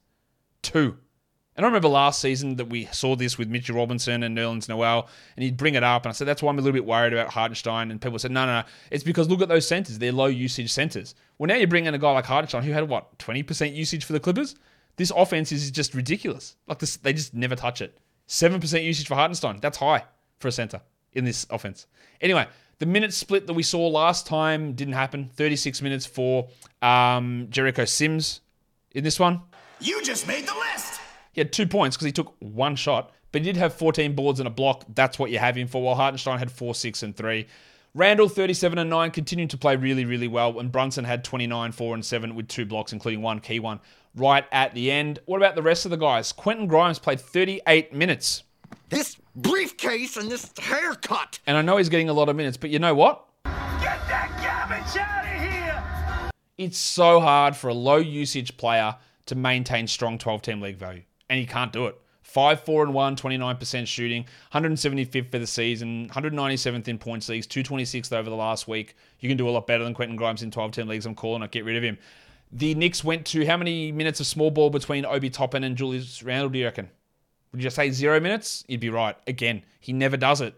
[0.62, 0.98] Two.
[1.56, 5.10] And I remember last season that we saw this with Mitchell Robinson and Nerlens Noel,
[5.36, 7.12] and he'd bring it up, and I said that's why I'm a little bit worried
[7.12, 7.92] about Hartenstein.
[7.92, 10.72] And people said, no, no, no, it's because look at those centers; they're low usage
[10.72, 11.14] centers.
[11.38, 14.20] Well, now you're bringing a guy like Hartenstein who had what 20% usage for the
[14.20, 14.56] Clippers.
[14.96, 16.56] This offense is just ridiculous.
[16.68, 17.98] Like this, they just never touch it.
[18.28, 19.60] Seven percent usage for Hartenstein.
[19.62, 20.06] That's high
[20.40, 20.82] for a center
[21.14, 21.88] in this offense.
[22.22, 22.48] Anyway,
[22.80, 25.30] the minute split that we saw last time didn't happen.
[25.36, 26.48] 36 minutes for
[26.82, 28.42] um, Jericho Sims
[28.92, 29.42] in this one.
[29.80, 30.91] You just made the list.
[31.34, 34.40] He had two points because he took one shot, but he did have 14 boards
[34.40, 34.86] and a block.
[34.94, 35.82] That's what you have him for.
[35.82, 37.48] While Hartenstein had four, six, and three.
[37.94, 40.60] Randle, 37 and 9 continued to play really, really well.
[40.60, 43.82] And Brunson had 29, 4, and 7 with two blocks, including one key one
[44.16, 45.20] right at the end.
[45.26, 46.32] What about the rest of the guys?
[46.32, 48.44] Quentin Grimes played 38 minutes.
[48.90, 51.40] This briefcase and this haircut.
[51.48, 53.26] And I know he's getting a lot of minutes, but you know what?
[53.44, 56.32] Get that garbage out of here.
[56.58, 61.04] It's so hard for a low usage player to maintain strong 12 team league value
[61.32, 61.98] and he can't do it.
[62.24, 68.14] 5 4 and 1, 29% shooting, 175th for the season, 197th in points leagues, 226th
[68.14, 68.96] over the last week.
[69.20, 71.06] You can do a lot better than Quentin Grimes in 12 10 leagues.
[71.06, 71.52] I'm calling it.
[71.52, 71.98] Get rid of him.
[72.52, 76.22] The Knicks went to how many minutes of small ball between Obi Toppin and Julius
[76.22, 76.90] Randle, do you reckon?
[77.52, 78.66] Would you just say zero minutes?
[78.68, 79.16] You'd be right.
[79.26, 80.54] Again, he never does it.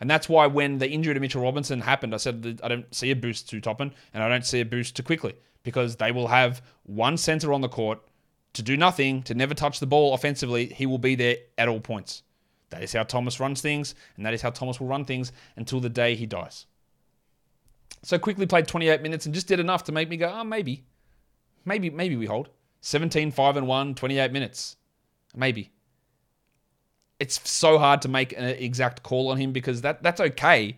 [0.00, 3.10] And that's why when the injury to Mitchell Robinson happened, I said I don't see
[3.10, 6.28] a boost to Toppin and I don't see a boost to Quickley because they will
[6.28, 8.00] have one center on the court
[8.54, 10.66] to do nothing, to never touch the ball offensively.
[10.66, 12.22] He will be there at all points.
[12.70, 15.80] That is how Thomas runs things, and that is how Thomas will run things until
[15.80, 16.66] the day he dies.
[18.02, 20.84] So Quickley played 28 minutes and just did enough to make me go, oh, maybe.
[21.64, 22.50] Maybe, maybe we hold.
[22.82, 24.76] 17, 5 and 1, 28 minutes.
[25.34, 25.72] Maybe.
[27.18, 30.76] It's so hard to make an exact call on him because that that's okay,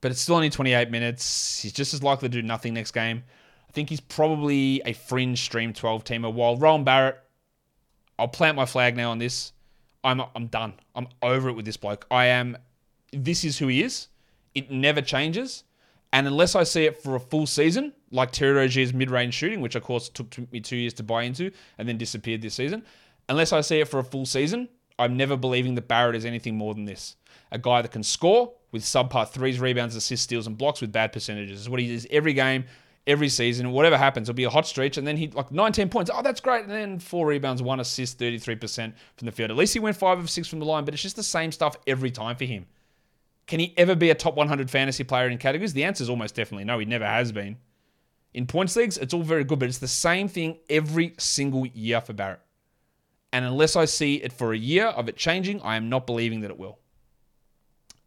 [0.00, 1.60] but it's still only 28 minutes.
[1.60, 3.24] He's just as likely to do nothing next game.
[3.70, 6.32] I think he's probably a fringe stream 12 teamer.
[6.32, 7.20] While Rowan Barrett,
[8.18, 9.52] I'll plant my flag now on this.
[10.02, 10.72] I'm I'm done.
[10.96, 12.04] I'm over it with this bloke.
[12.10, 12.58] I am.
[13.12, 14.08] This is who he is.
[14.56, 15.62] It never changes.
[16.12, 19.76] And unless I see it for a full season, like Terry Rozier's mid-range shooting, which
[19.76, 22.82] of course took me two years to buy into and then disappeared this season,
[23.28, 26.56] unless I see it for a full season, I'm never believing that Barrett is anything
[26.56, 27.14] more than this.
[27.52, 31.12] A guy that can score with subpar threes, rebounds, assists, steals, and blocks with bad
[31.12, 31.60] percentages.
[31.60, 32.64] is what he does every game
[33.06, 33.72] every season.
[33.72, 36.10] Whatever happens, it'll be a hot stretch, and then he like 19 points.
[36.12, 36.64] Oh, that's great.
[36.64, 39.50] And then four rebounds, one assist, 33% from the field.
[39.50, 41.52] At least he went five of six from the line, but it's just the same
[41.52, 42.66] stuff every time for him.
[43.46, 45.72] Can he ever be a top 100 fantasy player in categories?
[45.72, 46.78] The answer is almost definitely no.
[46.78, 47.56] He never has been.
[48.32, 52.00] In points leagues, it's all very good, but it's the same thing every single year
[52.00, 52.40] for Barrett.
[53.32, 56.40] And unless I see it for a year of it changing, I am not believing
[56.40, 56.78] that it will.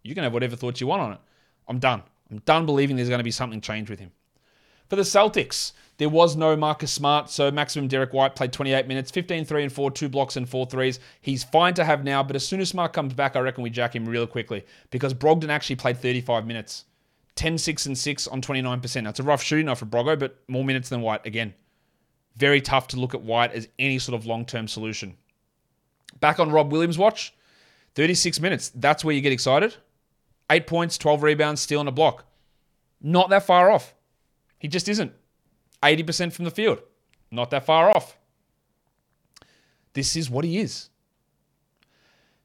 [0.02, 1.20] You can have whatever thoughts you want on it.
[1.68, 2.04] I'm done.
[2.30, 4.12] I'm done believing there's going to be something change with him.
[4.94, 9.10] For the Celtics, there was no Marcus Smart, so maximum Derrick White played 28 minutes,
[9.10, 11.00] 15 3 and 4, two blocks and four threes.
[11.20, 13.72] He's fine to have now, but as soon as Smart comes back, I reckon we
[13.72, 16.86] jack him real quickly because Brogdon actually played 35 minutes.
[17.34, 19.04] 10 6 and 6 on 29%.
[19.04, 21.56] That's a rough shooting off for Brogo, but more minutes than White again.
[22.36, 25.18] Very tough to look at White as any sort of long term solution.
[26.20, 27.34] Back on Rob Williams' watch,
[27.96, 28.70] 36 minutes.
[28.76, 29.76] That's where you get excited.
[30.52, 32.26] Eight points, 12 rebounds, steal and a block.
[33.02, 33.96] Not that far off.
[34.64, 35.12] He just isn't.
[35.84, 36.82] 80% from the field.
[37.30, 38.18] Not that far off.
[39.92, 40.90] This is what he is.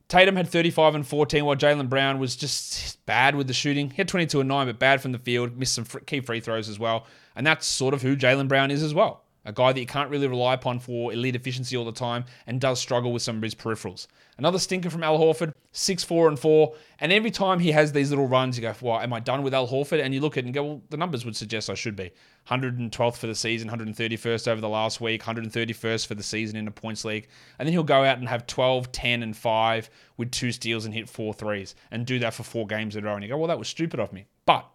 [0.08, 3.90] Tatum had 35 and 14, while Jaylen Brown was just bad with the shooting.
[3.90, 5.56] He had 22 and 9, but bad from the field.
[5.56, 7.06] Missed some key free throws as well.
[7.36, 10.10] And that's sort of who Jaylen Brown is as well a guy that you can't
[10.10, 13.42] really rely upon for elite efficiency all the time and does struggle with some of
[13.42, 14.06] his peripherals.
[14.36, 16.74] Another stinker from Al Horford, 6 4 and 4.
[17.00, 19.54] And every time he has these little runs, you go, well, am I done with
[19.54, 20.02] Al Horford?
[20.04, 22.12] And you look at it and go, well, the numbers would suggest I should be.
[22.46, 26.70] 112th for the season, 131st over the last week, 131st for the season in the
[26.70, 27.28] points league.
[27.58, 30.92] And then he'll go out and have 12, 10, and 5 with two steals and
[30.92, 33.14] hit four threes and do that for four games in a row.
[33.14, 34.26] And you go, well, that was stupid of me.
[34.44, 34.68] But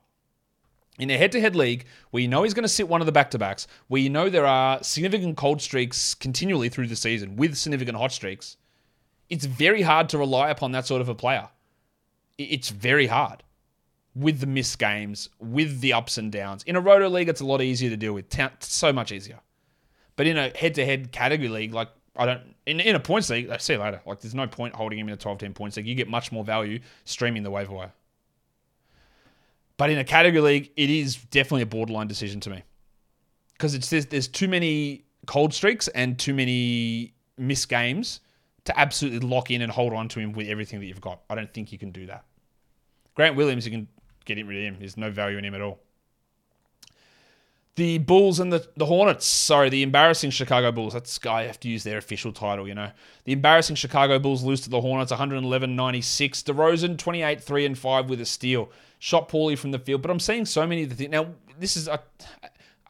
[1.00, 3.68] in a head-to-head league where you know he's going to sit one of the back-to-backs,
[3.88, 8.12] where you know there are significant cold streaks continually through the season with significant hot
[8.12, 8.58] streaks,
[9.30, 11.50] it's very hard to rely upon that sort of a player.
[12.38, 13.44] It's very hard
[14.16, 16.64] with the missed games, with the ups and downs.
[16.64, 18.26] In a roto league, it's a lot easier to deal with,
[18.60, 19.40] so much easier.
[20.16, 23.58] But in a head-to-head category league, like I don't in, in a points league, I
[23.58, 24.02] see you later.
[24.06, 25.88] Like there's no point holding him in a 12-10 points league.
[25.88, 27.92] You get much more value streaming the waiver wire.
[29.78, 32.64] But in a category league, it is definitely a borderline decision to me
[33.54, 38.20] because it's there's, there's too many cold streaks and too many missed games
[38.66, 41.22] to absolutely lock in and hold on to him with everything that you've got.
[41.30, 42.24] I don't think you can do that.
[43.16, 43.88] Grant Williams, you can
[44.26, 44.76] get rid of him.
[44.80, 45.80] There's no value in him at all.
[47.76, 49.26] The Bulls and the, the Hornets.
[49.26, 50.94] Sorry, the embarrassing Chicago Bulls.
[50.94, 52.92] That's I have to use their official title, you know.
[53.26, 56.44] The embarrassing Chicago Bulls lose to the Hornets 111 96.
[56.44, 58.72] DeRozan 28 3 and 5 with a steal
[59.04, 60.02] shot poorly from the field.
[60.02, 61.12] But I'm seeing so many of the things.
[61.12, 61.28] Now,
[61.60, 62.02] this is a.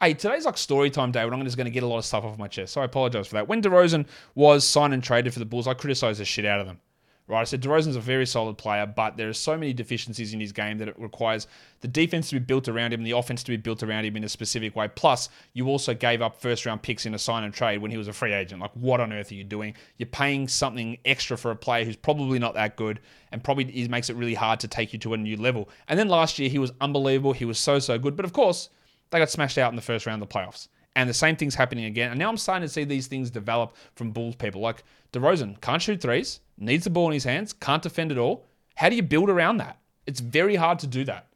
[0.00, 2.04] Hey, today's like story time day when I'm just going to get a lot of
[2.04, 2.72] stuff off my chest.
[2.72, 3.48] So I apologize for that.
[3.48, 6.66] When DeRozan was signed and traded for the Bulls, I criticized the shit out of
[6.66, 6.78] them.
[7.26, 10.40] Right, I said DeRozan's a very solid player, but there are so many deficiencies in
[10.40, 11.46] his game that it requires
[11.80, 14.24] the defense to be built around him, the offense to be built around him in
[14.24, 14.88] a specific way.
[14.88, 17.96] Plus, you also gave up first round picks in a sign and trade when he
[17.96, 18.60] was a free agent.
[18.60, 19.74] Like, what on earth are you doing?
[19.96, 23.00] You're paying something extra for a player who's probably not that good
[23.32, 25.70] and probably makes it really hard to take you to a new level.
[25.88, 27.32] And then last year, he was unbelievable.
[27.32, 28.16] He was so, so good.
[28.16, 28.68] But of course,
[29.08, 30.68] they got smashed out in the first round of the playoffs.
[30.94, 32.10] And the same thing's happening again.
[32.10, 34.60] And now I'm starting to see these things develop from Bulls people.
[34.60, 38.46] Like DeRozan can't shoot threes, needs the ball in his hands, can't defend at all.
[38.76, 39.78] How do you build around that?
[40.06, 41.26] It's very hard to do that.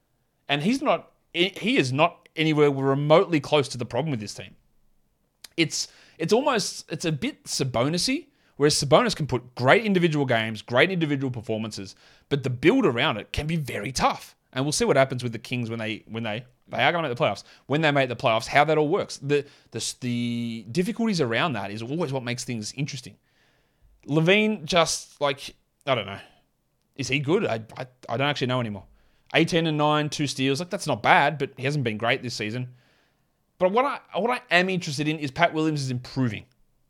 [0.49, 4.55] And he's not, he is not anywhere remotely close to the problem with this team.
[5.57, 8.27] It's, it's almost, it's a bit Sabonisy
[8.59, 11.95] Whereas Sabonis can put great individual games, great individual performances,
[12.29, 14.35] but the build around it can be very tough.
[14.53, 17.05] And we'll see what happens with the Kings when they when they they are going
[17.05, 17.45] to make the playoffs.
[17.67, 19.19] When they make the playoffs, how that all works.
[19.19, 23.17] The the the difficulties around that is always what makes things interesting.
[24.07, 25.55] LaVine just like
[25.87, 26.21] I don't know.
[26.97, 27.47] Is he good?
[27.47, 28.85] I, I, I don't actually know anymore.
[29.35, 30.61] 18 and 9, two steals.
[30.61, 32.69] Like that's not bad, but he hasn't been great this season.
[33.59, 36.45] But what I what I am interested in is Pat Williams is improving.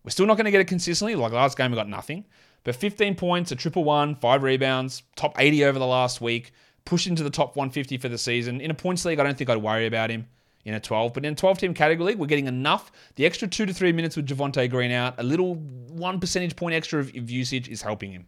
[0.05, 1.15] We're still not going to get it consistently.
[1.15, 2.25] Like last game, we got nothing.
[2.65, 6.53] But 15 points, a triple one, five rebounds, top 80 over the last week,
[6.85, 8.61] pushed into the top 150 for the season.
[8.61, 10.27] In a points league, I don't think I'd worry about him
[10.65, 11.15] in a 12.
[11.15, 12.93] But in a 12 team category league, we're getting enough.
[13.17, 15.55] The extra two to three minutes with Javonte Green out, a little
[15.99, 18.27] one percentage point extra of, usage is helping him.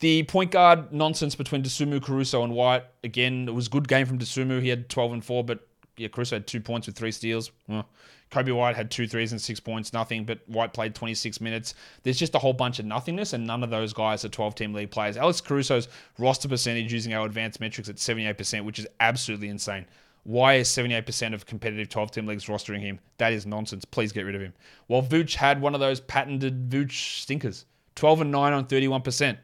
[0.00, 2.84] The point guard nonsense between Dosunmu, Caruso, and White.
[3.04, 4.62] Again, it was a good game from Dosunmu.
[4.62, 5.66] He had 12 and 4, but
[5.98, 7.50] yeah, Caruso had two points with three steals.
[7.68, 7.86] Well,
[8.30, 11.74] Coby White had two threes and six points, nothing, but White played 26 minutes.
[12.02, 14.72] There's just a whole bunch of nothingness, and none of those guys are 12 team
[14.72, 15.16] league players.
[15.16, 19.84] Alex Caruso's roster percentage using our advanced metrics at 78%, which is absolutely insane.
[20.24, 23.00] Why is 78% of competitive 12 team leagues rostering him?
[23.18, 23.84] That is nonsense.
[23.84, 24.52] Please get rid of him.
[24.86, 29.36] While Vooch had one of those patented Vooch stinkers 12 and 9 on 31%.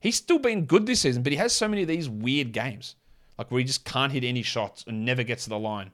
[0.00, 2.96] He's still been good this season, but he has so many of these weird games,
[3.38, 5.90] like where he just can't hit any shots and never gets to the line.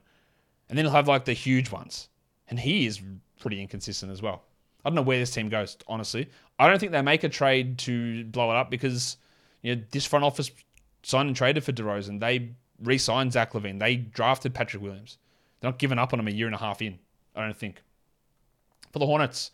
[0.67, 2.09] And then he'll have like the huge ones.
[2.49, 3.01] And he is
[3.39, 4.43] pretty inconsistent as well.
[4.83, 6.29] I don't know where this team goes, honestly.
[6.57, 9.17] I don't think they make a trade to blow it up because
[9.61, 10.51] you know this front office
[11.03, 12.19] signed and traded for DeRozan.
[12.19, 13.79] They re-signed Zach LaVine.
[13.79, 15.17] They drafted Patrick Williams.
[15.59, 16.99] They're not giving up on him a year and a half in.
[17.35, 17.81] I don't think.
[18.91, 19.51] For the Hornets,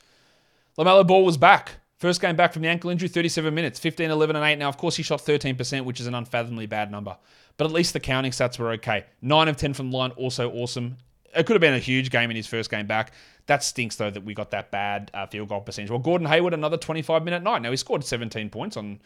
[0.78, 1.78] LaMelo Ball was back.
[1.98, 4.58] First game back from the ankle injury, 37 minutes, 15, 11, and 8.
[4.58, 7.18] Now, of course, he shot 13%, which is an unfathomably bad number.
[7.58, 9.06] But at least the counting stats were okay.
[9.22, 10.98] 9 of 10 from the line, also awesome.
[11.34, 13.14] It could have been a huge game in his first game back.
[13.48, 15.90] That stinks, though, that we got that bad uh, field goal percentage.
[15.90, 17.62] Well, Gordon Hayward, another 25 minute night.
[17.62, 19.00] Now, he scored 17 points on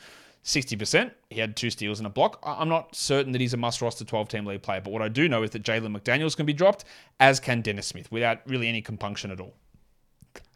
[0.43, 1.11] 60%.
[1.29, 2.39] He had two steals and a block.
[2.43, 5.09] I'm not certain that he's a must roster 12 team league player, but what I
[5.09, 6.85] do know is that Jalen McDaniels can be dropped,
[7.19, 9.53] as can Dennis Smith, without really any compunction at all.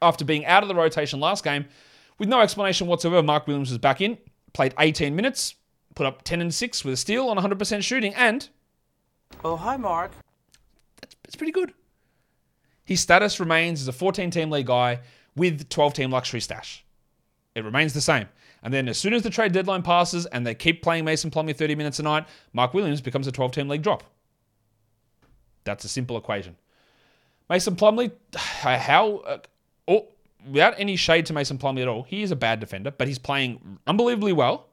[0.01, 1.65] After being out of the rotation last game,
[2.17, 4.17] with no explanation whatsoever, Mark Williams was back in,
[4.53, 5.55] played 18 minutes,
[5.95, 8.49] put up 10 and 6 with a steal on 100% shooting, and.
[9.43, 10.11] Oh, hi, Mark.
[11.01, 11.73] That's, that's pretty good.
[12.85, 14.99] His status remains as a 14 team league guy
[15.35, 16.85] with 12 team luxury stash.
[17.55, 18.27] It remains the same.
[18.63, 21.55] And then as soon as the trade deadline passes and they keep playing Mason Plumlee
[21.55, 24.03] 30 minutes a night, Mark Williams becomes a 12 team league drop.
[25.65, 26.55] That's a simple equation.
[27.49, 29.17] Mason Plumlee, how.
[29.17, 29.37] Uh,
[29.87, 30.07] oh,
[30.49, 33.19] without any shade to Mason Plumlee at all, he is a bad defender, but he's
[33.19, 34.67] playing unbelievably well.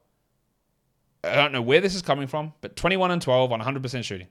[1.23, 4.27] I don't know where this is coming from, but 21 and 12 on 100% shooting,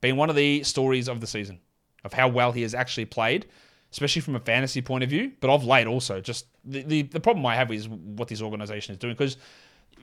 [0.00, 1.60] being one of the stories of the season
[2.04, 3.46] of how well he has actually played,
[3.94, 6.20] especially from a fantasy point of view, but of late also.
[6.20, 9.36] Just the, the, the problem I have is what this organization is doing because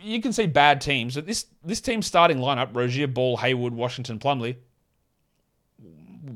[0.02, 1.16] you can see bad teams.
[1.16, 4.56] This this team's starting lineup: Rozier, Ball, Hayward, Washington, Plumlee.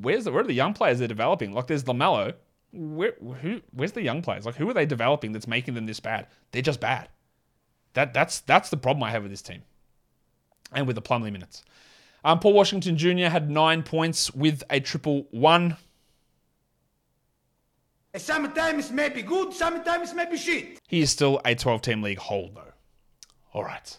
[0.02, 1.54] Where's the where are the young players they're developing?
[1.54, 2.34] Like there's Lamelo,
[2.74, 4.46] where, who, where's the young players?
[4.46, 6.28] Like, who are they developing that's making them this bad?
[6.52, 7.08] They're just bad.
[7.94, 9.62] That that's that's the problem I have with this team,
[10.74, 11.63] and with the Plumlee minutes.
[12.26, 13.30] Um, Paul Washington Jr.
[13.30, 15.78] had nine points with a triple one.
[18.17, 20.80] Sometimes may be good, sometimes may be shit.
[20.88, 22.73] He is still a 12-team league hold though.
[23.54, 23.97] All right,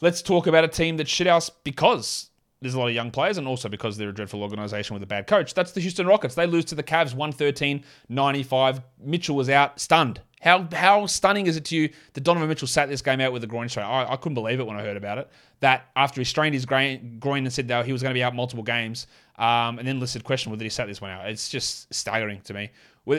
[0.00, 2.30] let's talk about a team that shit house because
[2.62, 5.06] there's a lot of young players and also because they're a dreadful organization with a
[5.06, 5.52] bad coach.
[5.52, 6.36] That's the Houston Rockets.
[6.36, 8.80] They lose to the Cavs 113 95.
[9.00, 10.20] Mitchell was out, stunned.
[10.40, 13.44] How how stunning is it to you that Donovan Mitchell sat this game out with
[13.44, 13.86] a groin strain?
[13.86, 15.28] I, I couldn't believe it when I heard about it.
[15.60, 18.22] That after he strained his groin, groin and said that he was going to be
[18.22, 19.06] out multiple games,
[19.38, 21.28] um, and then listed question whether he sat this one out.
[21.28, 22.70] It's just staggering to me.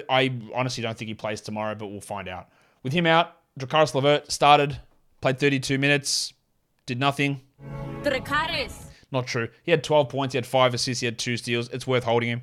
[0.09, 2.49] I honestly don't think he plays tomorrow, but we'll find out.
[2.83, 4.79] With him out, Dracaris Levert started,
[5.21, 6.33] played 32 minutes,
[6.85, 7.41] did nothing.
[8.03, 8.92] Dracaris.
[9.13, 9.47] Not true.
[9.61, 11.69] He had 12 points, he had five assists, he had two steals.
[11.69, 12.41] It's worth holding him.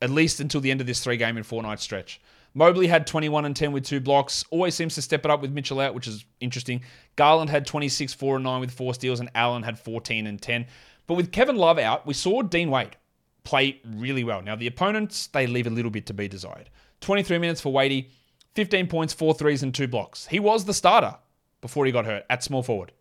[0.00, 2.20] At least until the end of this three game and four night stretch.
[2.54, 4.44] Mobley had 21 and 10 with two blocks.
[4.50, 6.82] Always seems to step it up with Mitchell out, which is interesting.
[7.16, 10.66] Garland had 26, 4 and 9 with four steals, and Allen had 14 and 10.
[11.08, 12.96] But with Kevin Love out, we saw Dean Wade
[13.42, 14.40] play really well.
[14.40, 16.70] Now, the opponents, they leave a little bit to be desired.
[17.00, 18.08] 23 minutes for Wadey,
[18.54, 20.26] 15 points, four threes, and two blocks.
[20.26, 21.16] He was the starter
[21.60, 22.92] before he got hurt at small forward.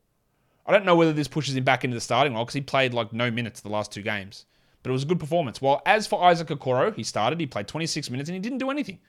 [0.68, 2.93] I don't know whether this pushes him back into the starting role because he played
[2.93, 4.45] like no minutes the last two games.
[4.84, 5.61] But it was a good performance.
[5.61, 8.70] While as for Isaac Okoro, he started, he played 26 minutes and he didn't do
[8.70, 8.99] anything.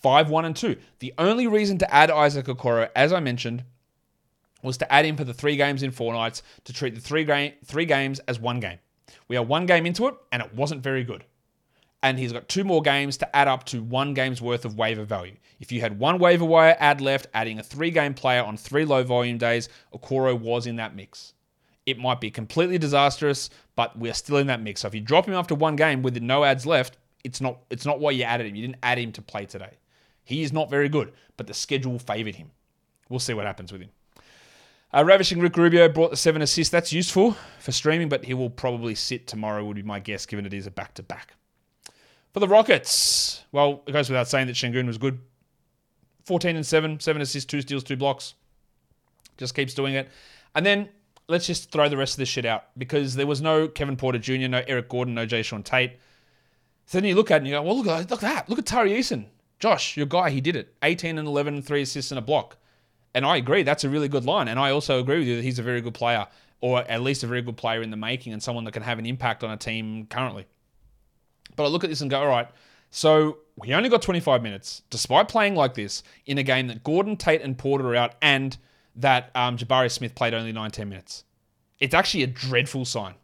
[0.00, 0.76] 5, 1, and 2.
[1.00, 3.64] The only reason to add Isaac Okoro, as I mentioned,
[4.62, 7.54] was to add him for the three games in four nights to treat the three,
[7.64, 8.78] three games as one game.
[9.28, 11.24] We are one game into it, and it wasn't very good.
[12.02, 15.04] And he's got two more games to add up to one game's worth of waiver
[15.04, 15.36] value.
[15.60, 18.84] If you had one waiver wire ad left, adding a three game player on three
[18.84, 21.34] low volume days, Okoro was in that mix.
[21.86, 24.80] It might be completely disastrous, but we're still in that mix.
[24.80, 27.86] So if you drop him after one game with no ads left, it's not it's
[27.86, 28.56] not why you added him.
[28.56, 29.78] You didn't add him to play today.
[30.24, 32.50] He is not very good, but the schedule favored him.
[33.08, 33.90] We'll see what happens with him.
[34.94, 36.70] Uh, ravishing Rick Rubio brought the seven assists.
[36.70, 40.44] That's useful for streaming, but he will probably sit tomorrow, would be my guess, given
[40.44, 41.34] it is a back to back.
[42.32, 45.18] For the Rockets, well, it goes without saying that Sengun was good.
[46.24, 48.34] 14 and 7, 7 assists, 2 steals, 2 blocks.
[49.36, 50.08] Just keeps doing it.
[50.54, 50.88] And then
[51.28, 54.18] let's just throw the rest of this shit out because there was no Kevin Porter
[54.18, 55.98] Jr., no Eric Gordon, no Jae'Sean Tate.
[56.86, 58.48] So then you look at it and you go, well, look, at- look at that.
[58.48, 59.26] Look at Tari Eason.
[59.58, 60.74] Josh, your guy, he did it.
[60.82, 62.56] 18 and 11, and 3 assists and a block.
[63.14, 64.48] And I agree, that's a really good line.
[64.48, 66.26] And I also agree with you that he's a very good player,
[66.60, 68.98] or at least a very good player in the making, and someone that can have
[68.98, 70.46] an impact on a team currently.
[71.56, 72.48] But I look at this and go, all right,
[72.90, 77.16] so he only got 25 minutes, despite playing like this, in a game that Gordon,
[77.16, 78.56] Tate, and Porter are out, and
[78.96, 81.24] that um, Jabari Smith played only 19 minutes.
[81.78, 83.14] It's actually a dreadful sign.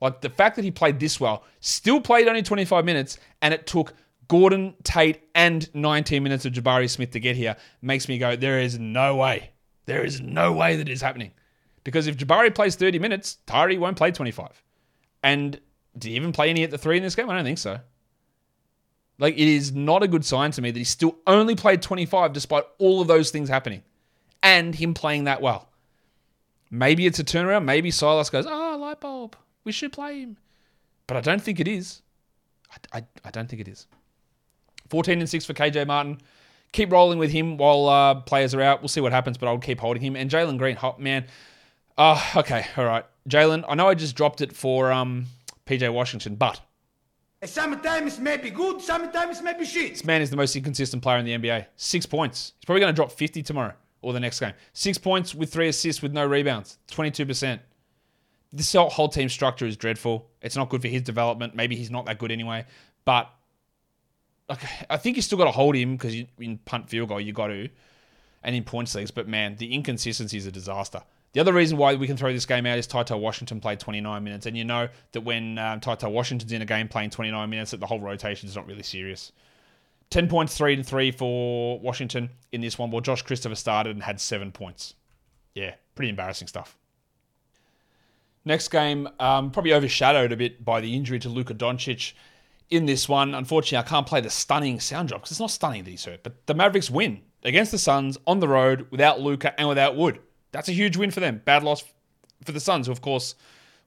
[0.00, 3.66] Like the fact that he played this well, still played only 25 minutes, and it
[3.66, 3.94] took
[4.28, 8.60] Gordon, Tate, and 19 minutes of Jabari Smith to get here, makes me go, there
[8.60, 9.50] is no way.
[9.84, 11.32] There is no way that is happening.
[11.84, 14.62] Because if Jabari plays 30 minutes, Tyree won't play 25.
[15.22, 15.60] And
[15.96, 17.28] did he even play any at the three in this game?
[17.28, 17.78] I don't think so.
[19.18, 22.32] Like, it is not a good sign to me that he still only played 25
[22.32, 23.82] despite all of those things happening
[24.42, 25.68] and him playing that well.
[26.70, 27.64] Maybe it's a turnaround.
[27.64, 29.36] Maybe Silas goes, oh, light bulb.
[29.64, 30.38] We should play him.
[31.06, 32.02] But I don't think it is.
[32.92, 33.86] I, I, I don't think it is.
[34.88, 36.20] 14 and 6 for KJ Martin.
[36.72, 38.80] Keep rolling with him while uh, players are out.
[38.80, 40.16] We'll see what happens, but I'll keep holding him.
[40.16, 41.26] And Jalen Green, hot man.
[41.98, 43.04] Oh, okay, all right.
[43.28, 45.26] Jalen, I know I just dropped it for um,
[45.66, 46.60] PJ Washington, but
[47.44, 49.94] Sometimes maybe good, sometimes maybe shit.
[49.94, 51.66] this man is the most inconsistent player in the NBA.
[51.74, 52.52] Six points.
[52.58, 54.52] He's probably going to drop 50 tomorrow or the next game.
[54.74, 56.78] Six points with three assists with no rebounds.
[56.92, 57.58] 22%.
[58.52, 60.28] This whole- team structure is dreadful.
[60.40, 61.56] It's not good for his development.
[61.56, 62.64] Maybe he's not that good anyway.
[63.04, 63.28] But
[64.48, 67.32] like, I think you still got to hold him because in punt field goal, you
[67.32, 67.68] got to,
[68.44, 69.10] and in points leagues.
[69.10, 71.02] But man, the inconsistency is a disaster.
[71.32, 74.22] The other reason why we can throw this game out is TyTy Washington played 29
[74.22, 77.70] minutes, and you know that when um, TyTy Washington's in a game playing 29 minutes,
[77.70, 79.32] that the whole rotation is not really serious.
[80.10, 84.02] 10 points, 3 and 3 for Washington in this one, while Josh Christopher started and
[84.02, 84.94] had 7 points.
[85.54, 86.76] Yeah, pretty embarrassing stuff.
[88.44, 92.12] Next game, um, probably overshadowed a bit by the injury to Luka Doncic
[92.68, 93.34] in this one.
[93.34, 96.22] Unfortunately, I can't play the stunning sound drop because it's not stunning that he's hurt.
[96.22, 100.18] But the Mavericks win against the Suns on the road without Luka and without Wood.
[100.52, 101.42] That's a huge win for them.
[101.44, 101.82] Bad loss
[102.44, 103.34] for the Suns, who, of course,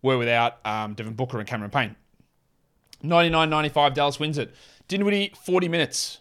[0.02, 1.96] were without um, Devin Booker and Cameron Payne.
[3.02, 4.54] 99 95, Dallas wins it.
[4.88, 6.20] Dinwiddie, 40 minutes.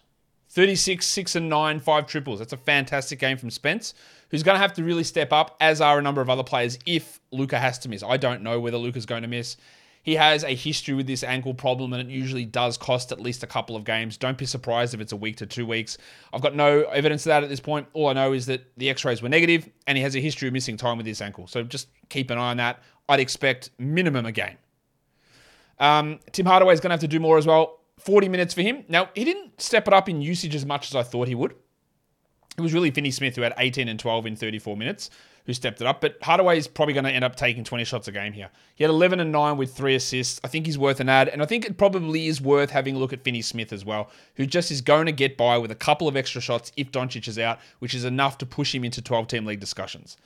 [0.51, 2.39] 36, 6 and 9, 5 triples.
[2.39, 3.93] That's a fantastic game from Spence,
[4.31, 6.79] who's going to have to really step up, as are a number of other players,
[6.87, 8.05] if Luka has to miss.
[8.05, 9.57] I don't know whether Luka's going to miss.
[10.05, 13.43] He has a history with this ankle problem, and it usually does cost at least
[13.43, 14.19] a couple of games.
[14.19, 15.97] Don't be surprised if it's a week to two weeks.
[16.31, 17.89] I've got no evidence of that at this point.
[17.95, 20.47] All I know is that the x rays were negative, and he has a history
[20.47, 21.47] of missing time with this ankle.
[21.47, 22.83] So just keep an eye on that.
[23.09, 24.59] I'd expect minimum a game.
[25.81, 27.81] Um, Tim Hardaway is going to have to do more as well.
[28.01, 28.85] 40 minutes for him.
[28.89, 31.55] Now, he didn't step it up in usage as much as I thought he would.
[32.59, 35.09] It was really Finney Smith who had 18 and 12 in 34 minutes
[35.47, 36.01] who stepped it up.
[36.01, 38.51] But Hardaway is probably going to end up taking 20 shots a game here.
[38.75, 40.41] He had 11 and 9 with three assists.
[40.43, 41.29] I think he's worth an ad.
[41.29, 44.11] And I think it probably is worth having a look at Finney Smith as well,
[44.37, 47.29] who just is going to get by with a couple of extra shots if Doncic
[47.29, 50.17] is out, which is enough to push him into 12 team league discussions.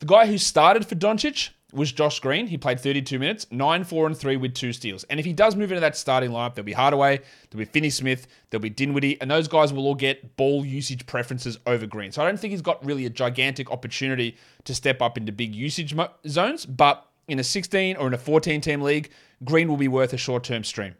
[0.00, 2.46] The guy who started for Doncic was Josh Green.
[2.46, 5.04] He played 32 minutes, 9, 4, and 3 with two steals.
[5.04, 7.90] And if he does move into that starting lineup, there'll be Hardaway, there'll be Finney
[7.90, 12.12] Smith, there'll be Dinwiddie, and those guys will all get ball usage preferences over Green.
[12.12, 15.54] So I don't think he's got really a gigantic opportunity to step up into big
[15.54, 19.10] usage mo- zones, but in a 16 or in a 14 team league,
[19.44, 20.94] Green will be worth a short term stream.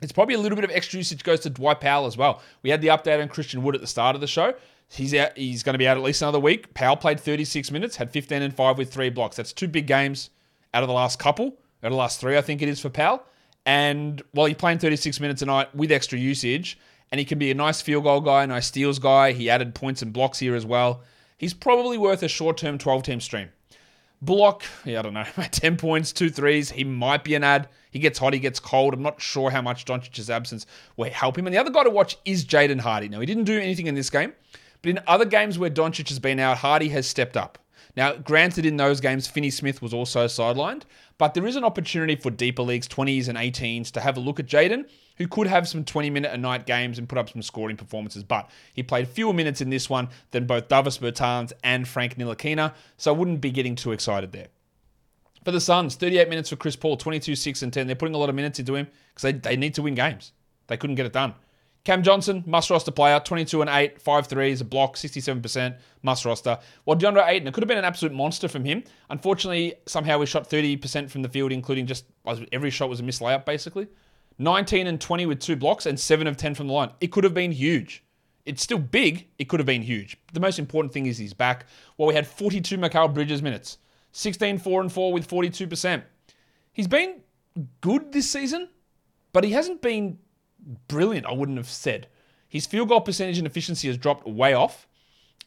[0.00, 2.40] It's probably a little bit of extra usage goes to Dwight Powell as well.
[2.62, 4.54] We had the update on Christian Wood at the start of the show.
[4.90, 5.36] He's out.
[5.36, 6.72] He's going to be out at least another week.
[6.74, 9.36] Powell played 36 minutes, had 15 and 5 with three blocks.
[9.36, 10.30] That's two big games
[10.72, 11.46] out of the last couple,
[11.82, 13.22] out of the last three, I think it is for Powell.
[13.66, 16.78] And while he's playing 36 minutes a night with extra usage,
[17.10, 19.32] and he can be a nice field goal guy, a nice steals guy.
[19.32, 21.02] He added points and blocks here as well.
[21.36, 23.48] He's probably worth a short term 12 team stream.
[24.20, 26.70] Block, yeah, I don't know, 10 points, two threes.
[26.70, 27.68] He might be an ad.
[27.90, 28.92] He gets hot, he gets cold.
[28.92, 30.66] I'm not sure how much Doncic's absence
[30.96, 31.46] will help him.
[31.46, 33.08] And the other guy to watch is Jaden Hardy.
[33.08, 34.32] Now, he didn't do anything in this game,
[34.82, 37.58] but in other games where Doncic has been out, Hardy has stepped up.
[37.96, 40.82] Now, granted, in those games, Finney Smith was also sidelined,
[41.16, 44.38] but there is an opportunity for deeper leagues, 20s and 18s, to have a look
[44.38, 47.42] at Jaden, who could have some 20 minute a night games and put up some
[47.42, 48.22] scoring performances.
[48.22, 52.72] But he played fewer minutes in this one than both Davis Bertans and Frank Ntilikina,
[52.96, 54.46] so I wouldn't be getting too excited there.
[55.44, 57.86] For the Suns, 38 minutes for Chris Paul, 22, 6, and 10.
[57.86, 60.32] They're putting a lot of minutes into him because they, they need to win games.
[60.66, 61.34] They couldn't get it done.
[61.84, 66.58] Cam Johnson, must roster player, 22 and 8, 5 threes, a block, 67%, must roster.
[66.84, 68.84] Well, DeAndre Ayton, it could have been an absolute monster from him.
[69.08, 72.04] Unfortunately, somehow we shot 30% from the field, including just
[72.52, 73.86] every shot was a missed layup, basically.
[74.38, 76.90] 19 and 20 with two blocks and 7 of 10 from the line.
[77.00, 78.04] It could have been huge.
[78.44, 79.28] It's still big.
[79.38, 80.16] It could have been huge.
[80.32, 81.66] The most important thing is he's back.
[81.96, 83.78] Well, we had 42 Mikal Bridges minutes,
[84.12, 86.02] 16, 4 and 4 with 42%.
[86.72, 87.22] He's been
[87.80, 88.68] good this season,
[89.32, 90.18] but he hasn't been
[90.88, 92.08] brilliant, I wouldn't have said.
[92.48, 94.86] His field goal percentage and efficiency has dropped way off.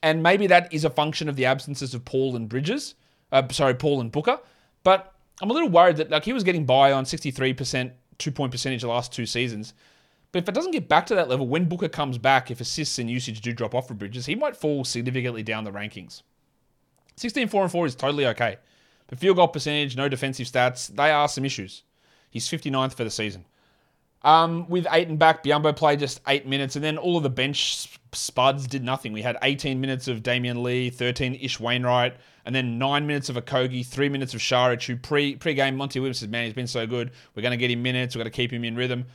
[0.03, 2.95] And maybe that is a function of the absences of Paul and Bridges.
[3.31, 4.39] Uh, sorry, Paul and Booker.
[4.83, 8.51] But I'm a little worried that like he was getting by on 63% two point
[8.51, 9.73] percentage the last two seasons.
[10.31, 12.99] But if it doesn't get back to that level, when Booker comes back, if assists
[12.99, 16.21] and usage do drop off for Bridges, he might fall significantly down the rankings.
[17.17, 18.57] 16 4 and 4 is totally okay.
[19.07, 21.83] But field goal percentage, no defensive stats, they are some issues.
[22.29, 23.45] He's 59th for the season.
[24.23, 27.89] Um, with Ayton back, Biyombo played just eight minutes, and then all of the bench
[28.13, 29.13] spuds did nothing.
[29.13, 32.15] We had 18 minutes of Damion Lee, 13 Ish Wainwright,
[32.45, 35.99] and then nine minutes of Okogie, three minutes of Saric, who pre pre game Monty
[35.99, 37.11] Williams said, "Man, he's been so good.
[37.35, 38.15] We're going to get him minutes.
[38.15, 39.05] We're going to keep him in rhythm."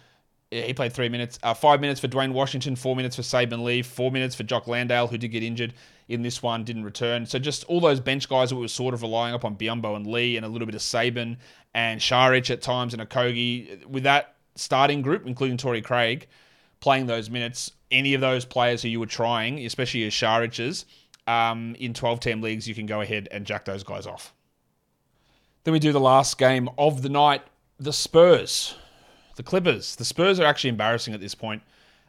[0.50, 3.82] He played three minutes, uh, five minutes for Duane Washington, four minutes for Saben Lee,
[3.82, 5.74] four minutes for Jock Landale, who did get injured
[6.06, 7.26] in this one, didn't return.
[7.26, 10.06] So just all those bench guys that we were sort of relying upon Biyombo and
[10.06, 11.38] Lee, and a little bit of Saben
[11.74, 13.84] and Saric at times, and Okogie.
[13.86, 16.26] With that starting group, including Torrey Craig,
[16.80, 20.84] playing those minutes, any of those players who you were trying, especially your Saric's,
[21.26, 24.32] um, in 12 team leagues, you can go ahead and jack those guys off.
[25.64, 27.42] Then we do the last game of the night
[27.78, 28.74] the Spurs,
[29.36, 29.96] the Clippers.
[29.96, 31.62] The Spurs are actually embarrassing at this point.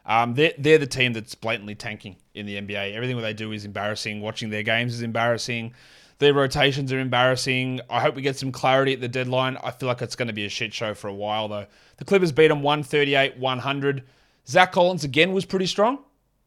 [0.06, 2.94] Um, they're, they're the team that's blatantly tanking in the NBA.
[2.94, 4.22] Everything they do is embarrassing.
[4.22, 5.74] Watching their games is embarrassing.
[6.18, 7.80] Their rotations are embarrassing.
[7.88, 9.56] I hope we get some clarity at the deadline.
[9.62, 11.66] I feel like it's going to be a shit show for a while, though.
[11.98, 14.04] The Clippers beat them 138 100.
[14.46, 15.98] Zach Collins again was pretty strong.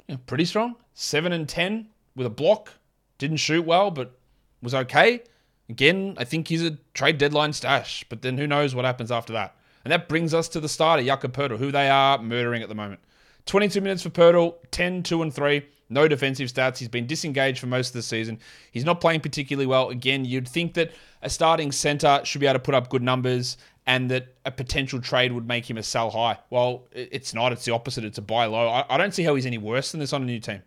[0.08, 0.76] Yeah, pretty strong.
[0.94, 2.74] 7 and 10 with a block.
[3.18, 4.18] Didn't shoot well, but
[4.62, 5.22] was okay.
[5.70, 9.32] Again, I think he's a trade deadline stash, but then who knows what happens after
[9.34, 9.56] that.
[9.86, 12.76] And that brings us to the starter, Jakob Poeltl, who they are murdering at the
[12.76, 13.00] moment.
[13.46, 15.66] 22 minutes for Poeltl, 10, 2, and 3.
[15.92, 16.78] No defensive stats.
[16.78, 18.40] He's been disengaged for most of the season.
[18.72, 19.90] He's not playing particularly well.
[19.90, 23.58] Again, you'd think that a starting center should be able to put up good numbers
[23.86, 26.38] and that a potential trade would make him a sell high.
[26.50, 27.52] Well, it's not.
[27.52, 28.06] It's the opposite.
[28.06, 28.84] It's a buy low.
[28.90, 30.62] I, don't see how he's any worse than this on a new team.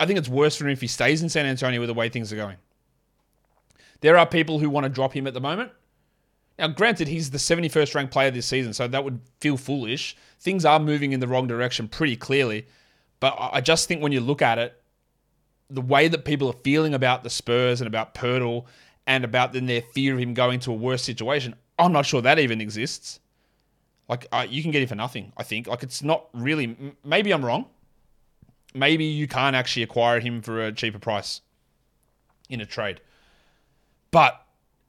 [0.00, 2.08] I think it's worse for him if he stays in San Antonio with the way
[2.08, 2.56] things are going.
[4.00, 5.72] There are people who want to drop him at the moment.
[6.58, 10.16] Now, granted, he's the 71st ranked player this season, so that would feel foolish.
[10.40, 12.66] Things are moving in the wrong direction pretty clearly.
[13.22, 14.82] But I just think when you look at it,
[15.70, 18.64] the way that people are feeling about the Spurs and about Poeltl
[19.06, 22.20] and about then their fear of him going to a worse situation, I'm not sure
[22.20, 23.20] that even exists.
[24.08, 25.32] Like uh, you can get him for nothing.
[25.36, 26.76] I think like it's not really.
[27.04, 27.66] Maybe I'm wrong.
[28.74, 31.42] Maybe you can't actually acquire him for a cheaper price
[32.48, 33.00] in a trade.
[34.10, 34.44] But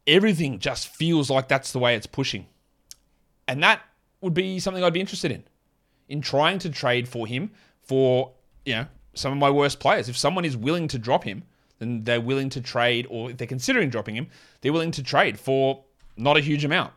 [0.08, 2.48] everything just feels like that's the way it's pushing,
[3.48, 3.82] and that
[4.22, 5.44] would be something I'd be interested in,
[6.10, 7.52] in trying to trade for him
[7.84, 8.32] for
[8.66, 10.10] you know some of my worst players.
[10.10, 11.44] If someone is willing to drop him,
[11.80, 14.28] then they're willing to trade, or if they're considering dropping him,
[14.62, 15.84] they're willing to trade for
[16.18, 16.94] not a huge amount.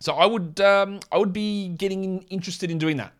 [0.00, 3.12] So I would um, I would be getting interested in doing that,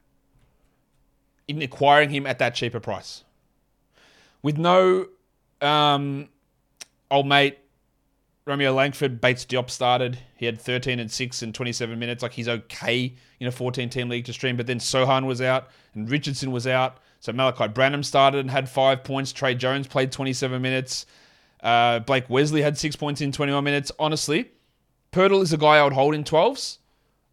[1.49, 3.24] in acquiring him at that cheaper price,
[4.43, 5.09] with no
[5.61, 6.28] um,
[7.11, 7.59] old mate
[8.49, 10.19] Romeo Langford, Bates Diop started.
[10.35, 12.23] He had 13 and 6 in 27 minutes.
[12.23, 14.57] Like he's okay in a 14 team league to stream.
[14.57, 16.97] But then Sochan was out and Richardson was out.
[17.21, 19.33] So Malachi Branham started and had five points.
[19.33, 21.05] Tre Jones played 27 minutes.
[21.63, 23.93] Uh, Blake Wesley had six points in 21 minutes.
[23.99, 24.51] Honestly,
[25.13, 26.79] Poeltl is a guy I would hold in 12s.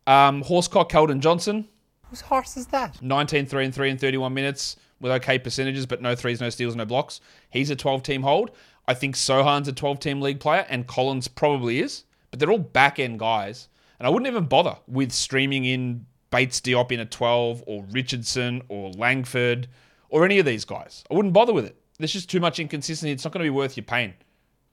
[0.07, 1.67] Um, Horsecock, Keldon Johnson.
[2.09, 3.01] Whose horse is that?
[3.01, 6.75] 19, 3 and 3 in 31 minutes with okay percentages, but no threes, no steals,
[6.75, 7.21] no blocks.
[7.49, 8.51] He's a 12 team hold.
[8.87, 12.59] I think Sochan's a 12 team league player, and Collins probably is, but they're all
[12.59, 13.69] back end guys.
[13.99, 18.61] And I wouldn't even bother with streaming in Bates Diop in a 12 or Richardson
[18.67, 19.67] or Langford
[20.09, 21.03] or any of these guys.
[21.09, 21.81] I wouldn't bother with it.
[21.97, 23.11] There's just too much inconsistency.
[23.11, 24.13] It's not going to be worth your pain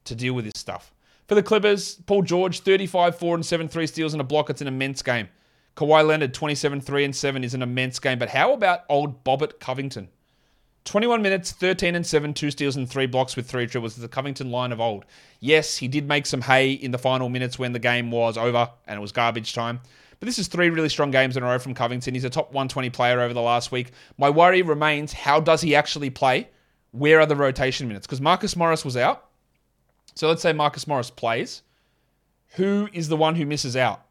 [0.04, 0.92] to deal with this stuff.
[1.28, 4.50] For the Clippers, Paul George, 35 4 and 7 3 steals and a block.
[4.50, 5.28] It's an immense game.
[5.76, 8.18] Kawhi Leonard, 27 3 and 7 is an immense game.
[8.18, 10.08] But how about old Bobbit Covington?
[10.84, 13.96] 21 minutes, 13 and 7, two steals and three blocks with three dribbles.
[13.96, 15.04] The Covington line of old.
[15.38, 18.68] Yes, he did make some hay in the final minutes when the game was over
[18.86, 19.80] and it was garbage time.
[20.18, 22.14] But this is three really strong games in a row from Covington.
[22.14, 23.90] He's a top 120 player over the last week.
[24.18, 26.48] My worry remains how does he actually play?
[26.92, 28.06] Where are the rotation minutes?
[28.06, 29.28] Because Marcus Morris was out.
[30.14, 31.62] So let's say Marcus Morris plays.
[32.56, 34.04] Who is the one who misses out?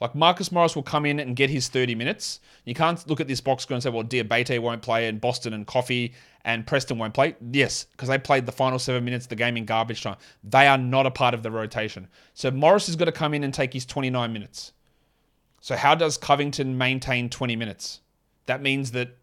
[0.00, 2.38] Like Marcus Morris will come in and get his 30 minutes.
[2.64, 5.52] You can't look at this box score and say, well, Diabate won't play and Boston
[5.52, 7.34] and Coffey and Preston won't play.
[7.52, 10.16] Yes, because they played the final seven minutes of the game in garbage time.
[10.44, 12.06] They are not a part of the rotation.
[12.34, 14.72] So Morris has got to come in and take his 29 minutes.
[15.60, 18.00] So how does Covington maintain 20 minutes?
[18.46, 19.16] That means that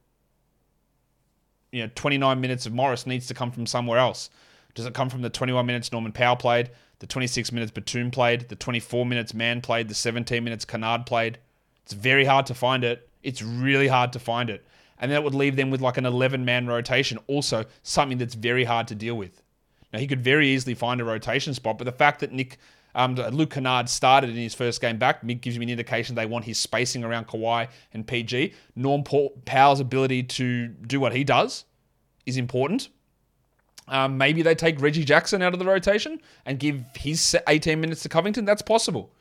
[1.71, 4.29] you know 29 minutes of Morris needs to come from somewhere else.
[4.73, 6.69] Does it come from the 21 minutes Norman Powell played,
[6.99, 11.39] the 26 minutes Batum played, the 24 minutes Mann played, the 17 minutes Kennard played?
[11.83, 13.09] It's very hard to find it.
[13.23, 14.65] It's really hard to find it.
[14.97, 18.63] And that would leave them with like an 11 man rotation, also something that's very
[18.63, 19.41] hard to deal with.
[19.91, 22.57] Now, he could very easily find a rotation spot, but the fact that Nick
[22.95, 26.45] um, Luke Kennard started in his first game back gives me an indication they want
[26.45, 28.53] his spacing around Kawhi and PG.
[28.75, 31.65] Norm Powell's ability to do what he does
[32.25, 32.89] is important.
[33.87, 38.01] Um, maybe they take Reggie Jackson out of the rotation and give his 18 minutes
[38.03, 38.45] to Covington.
[38.45, 39.11] That's possible.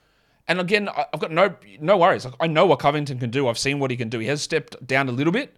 [0.49, 2.27] And again, I've got no no worries.
[2.39, 3.49] I know what Covington can do.
[3.49, 4.19] I've seen what he can do.
[4.19, 5.57] He has stepped down a little bit,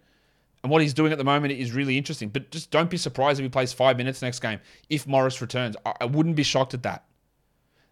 [0.63, 2.29] and what he's doing at the moment is really interesting.
[2.29, 5.75] But just don't be surprised if he plays five minutes next game if Morris returns.
[5.99, 7.03] I wouldn't be shocked at that.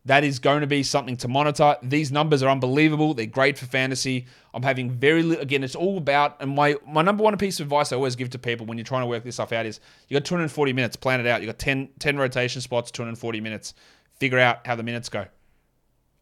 [0.05, 1.77] That is going to be something to monitor.
[1.81, 3.15] These numbers are unbelievable.
[3.15, 4.27] They're great for fantasy.
[4.53, 7.65] I'm having very little, again, it's all about, and my, my number one piece of
[7.65, 9.79] advice I always give to people when you're trying to work this stuff out is
[10.07, 11.41] you got 240 minutes, plan it out.
[11.41, 13.73] You got 10, 10 rotation spots, 240 minutes.
[14.19, 15.25] Figure out how the minutes go.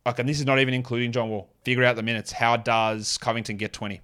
[0.05, 1.49] Like, and this is not even including John Wall.
[1.63, 2.31] Figure out the minutes.
[2.31, 4.01] How does Covington get 20?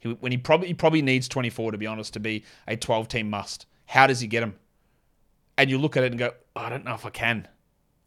[0.00, 3.08] He, when he probably he probably needs 24 to be honest to be a 12
[3.08, 3.66] team must.
[3.84, 4.56] How does he get them?
[5.58, 7.46] And you look at it and go, I don't know if I can.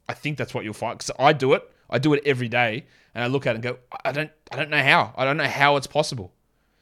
[0.08, 1.70] I think that's what you'll find because I do it.
[1.90, 4.56] I do it every day, and I look at it and go, I don't, I
[4.56, 5.14] don't know how.
[5.16, 6.34] I don't know how it's possible.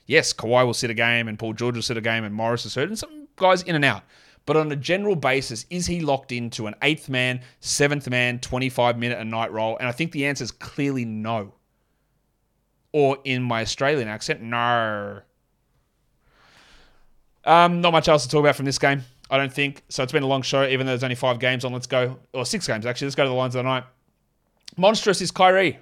[0.06, 2.66] Yes, Kawhi will sit a game, and Paul George will sit a game, and Morris
[2.66, 4.04] is hurt, and some guys in and out.
[4.46, 8.98] But on a general basis, is he locked into an eighth man, seventh man, 25
[8.98, 9.78] minute a night role?
[9.78, 11.54] And I think the answer is clearly no.
[12.92, 15.22] Or in my Australian accent, no.
[17.46, 19.04] Um, not much else to talk about from this game.
[19.32, 19.84] I don't think.
[19.90, 21.72] So it's been a long show, even though there's only five games on.
[21.72, 22.20] Let's go.
[22.34, 23.08] Or six games, actually.
[23.08, 23.86] Let's go to the lines of the night.
[24.78, 25.80] Monstrous is Kyrie.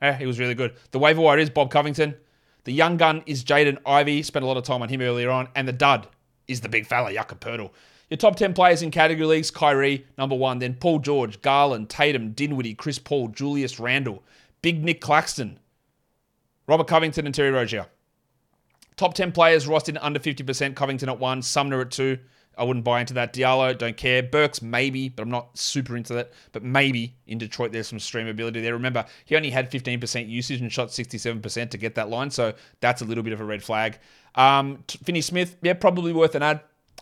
[0.00, 0.74] Yeah, he was really good.
[0.92, 2.14] The waiver wire is Bob Covington.
[2.62, 4.22] The young gun is Jaden Ivey.
[4.22, 5.48] Spent a lot of time on him earlier on.
[5.56, 6.06] And the dud
[6.46, 7.70] is the big fella, Yucca Poeltl.
[8.10, 10.60] Your top 10 players in category leagues Kyrie, number one.
[10.60, 14.22] Then Paul George, Garland, Tatum, Dinwiddie, Chris Paul, Julius Randle,
[14.62, 15.58] Big Nic Claxton,
[16.68, 17.86] Robert Covington, and Terry Rozier.
[18.96, 20.76] Top 10 players rostered under 50%.
[20.76, 22.18] Covington at one, Sumner at two,
[22.56, 23.32] I wouldn't buy into that.
[23.32, 24.22] Diallo, don't care.
[24.22, 26.32] Burks, maybe, but I'm not super into that.
[26.52, 28.72] But maybe in Detroit, there's some streamability there.
[28.72, 33.02] Remember, he only had 15% usage and shot 67% to get that line, so that's
[33.02, 33.98] a little bit of a red flag.
[34.34, 36.60] Um, Finney Smith, yeah, probably worth an ad.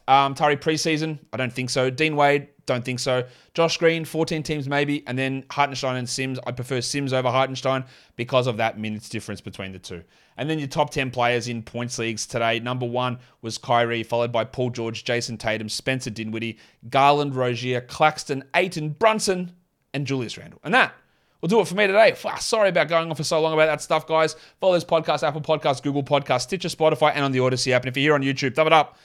[0.09, 1.89] Um, Tari preseason, I don't think so.
[1.89, 3.25] Dean Wade, don't think so.
[3.55, 6.39] Josh Green, 14 teams maybe, and then Hartenstein and Sims.
[6.47, 7.85] I prefer Sims over Hartenstein
[8.17, 10.03] because of that minutes difference between the two.
[10.37, 12.59] And then your top 10 players in points leagues today.
[12.59, 16.59] Number one was Kyrie, followed by Paul George, Jayson Tatum, Spencer Dinwiddie,
[16.89, 19.53] Garland, Rozier, Claxton, Ayton, Brunson,
[19.93, 20.61] and Julius Randle.
[20.65, 20.95] And that
[21.41, 22.15] will do it for me today.
[22.39, 24.37] Sorry about going on for so long about that stuff, guys.
[24.61, 27.83] Follow this podcast, Apple Podcasts, Google Podcasts, Stitcher, Spotify, and on the Odyssey app.
[27.83, 28.97] And if you're here on YouTube, thumb it up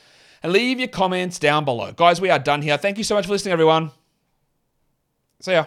[0.44, 1.92] and leave your comments down below.
[1.92, 2.78] Guys, we are done here.
[2.78, 3.92] Thank you so much for listening, everyone.
[5.42, 5.66] See ya.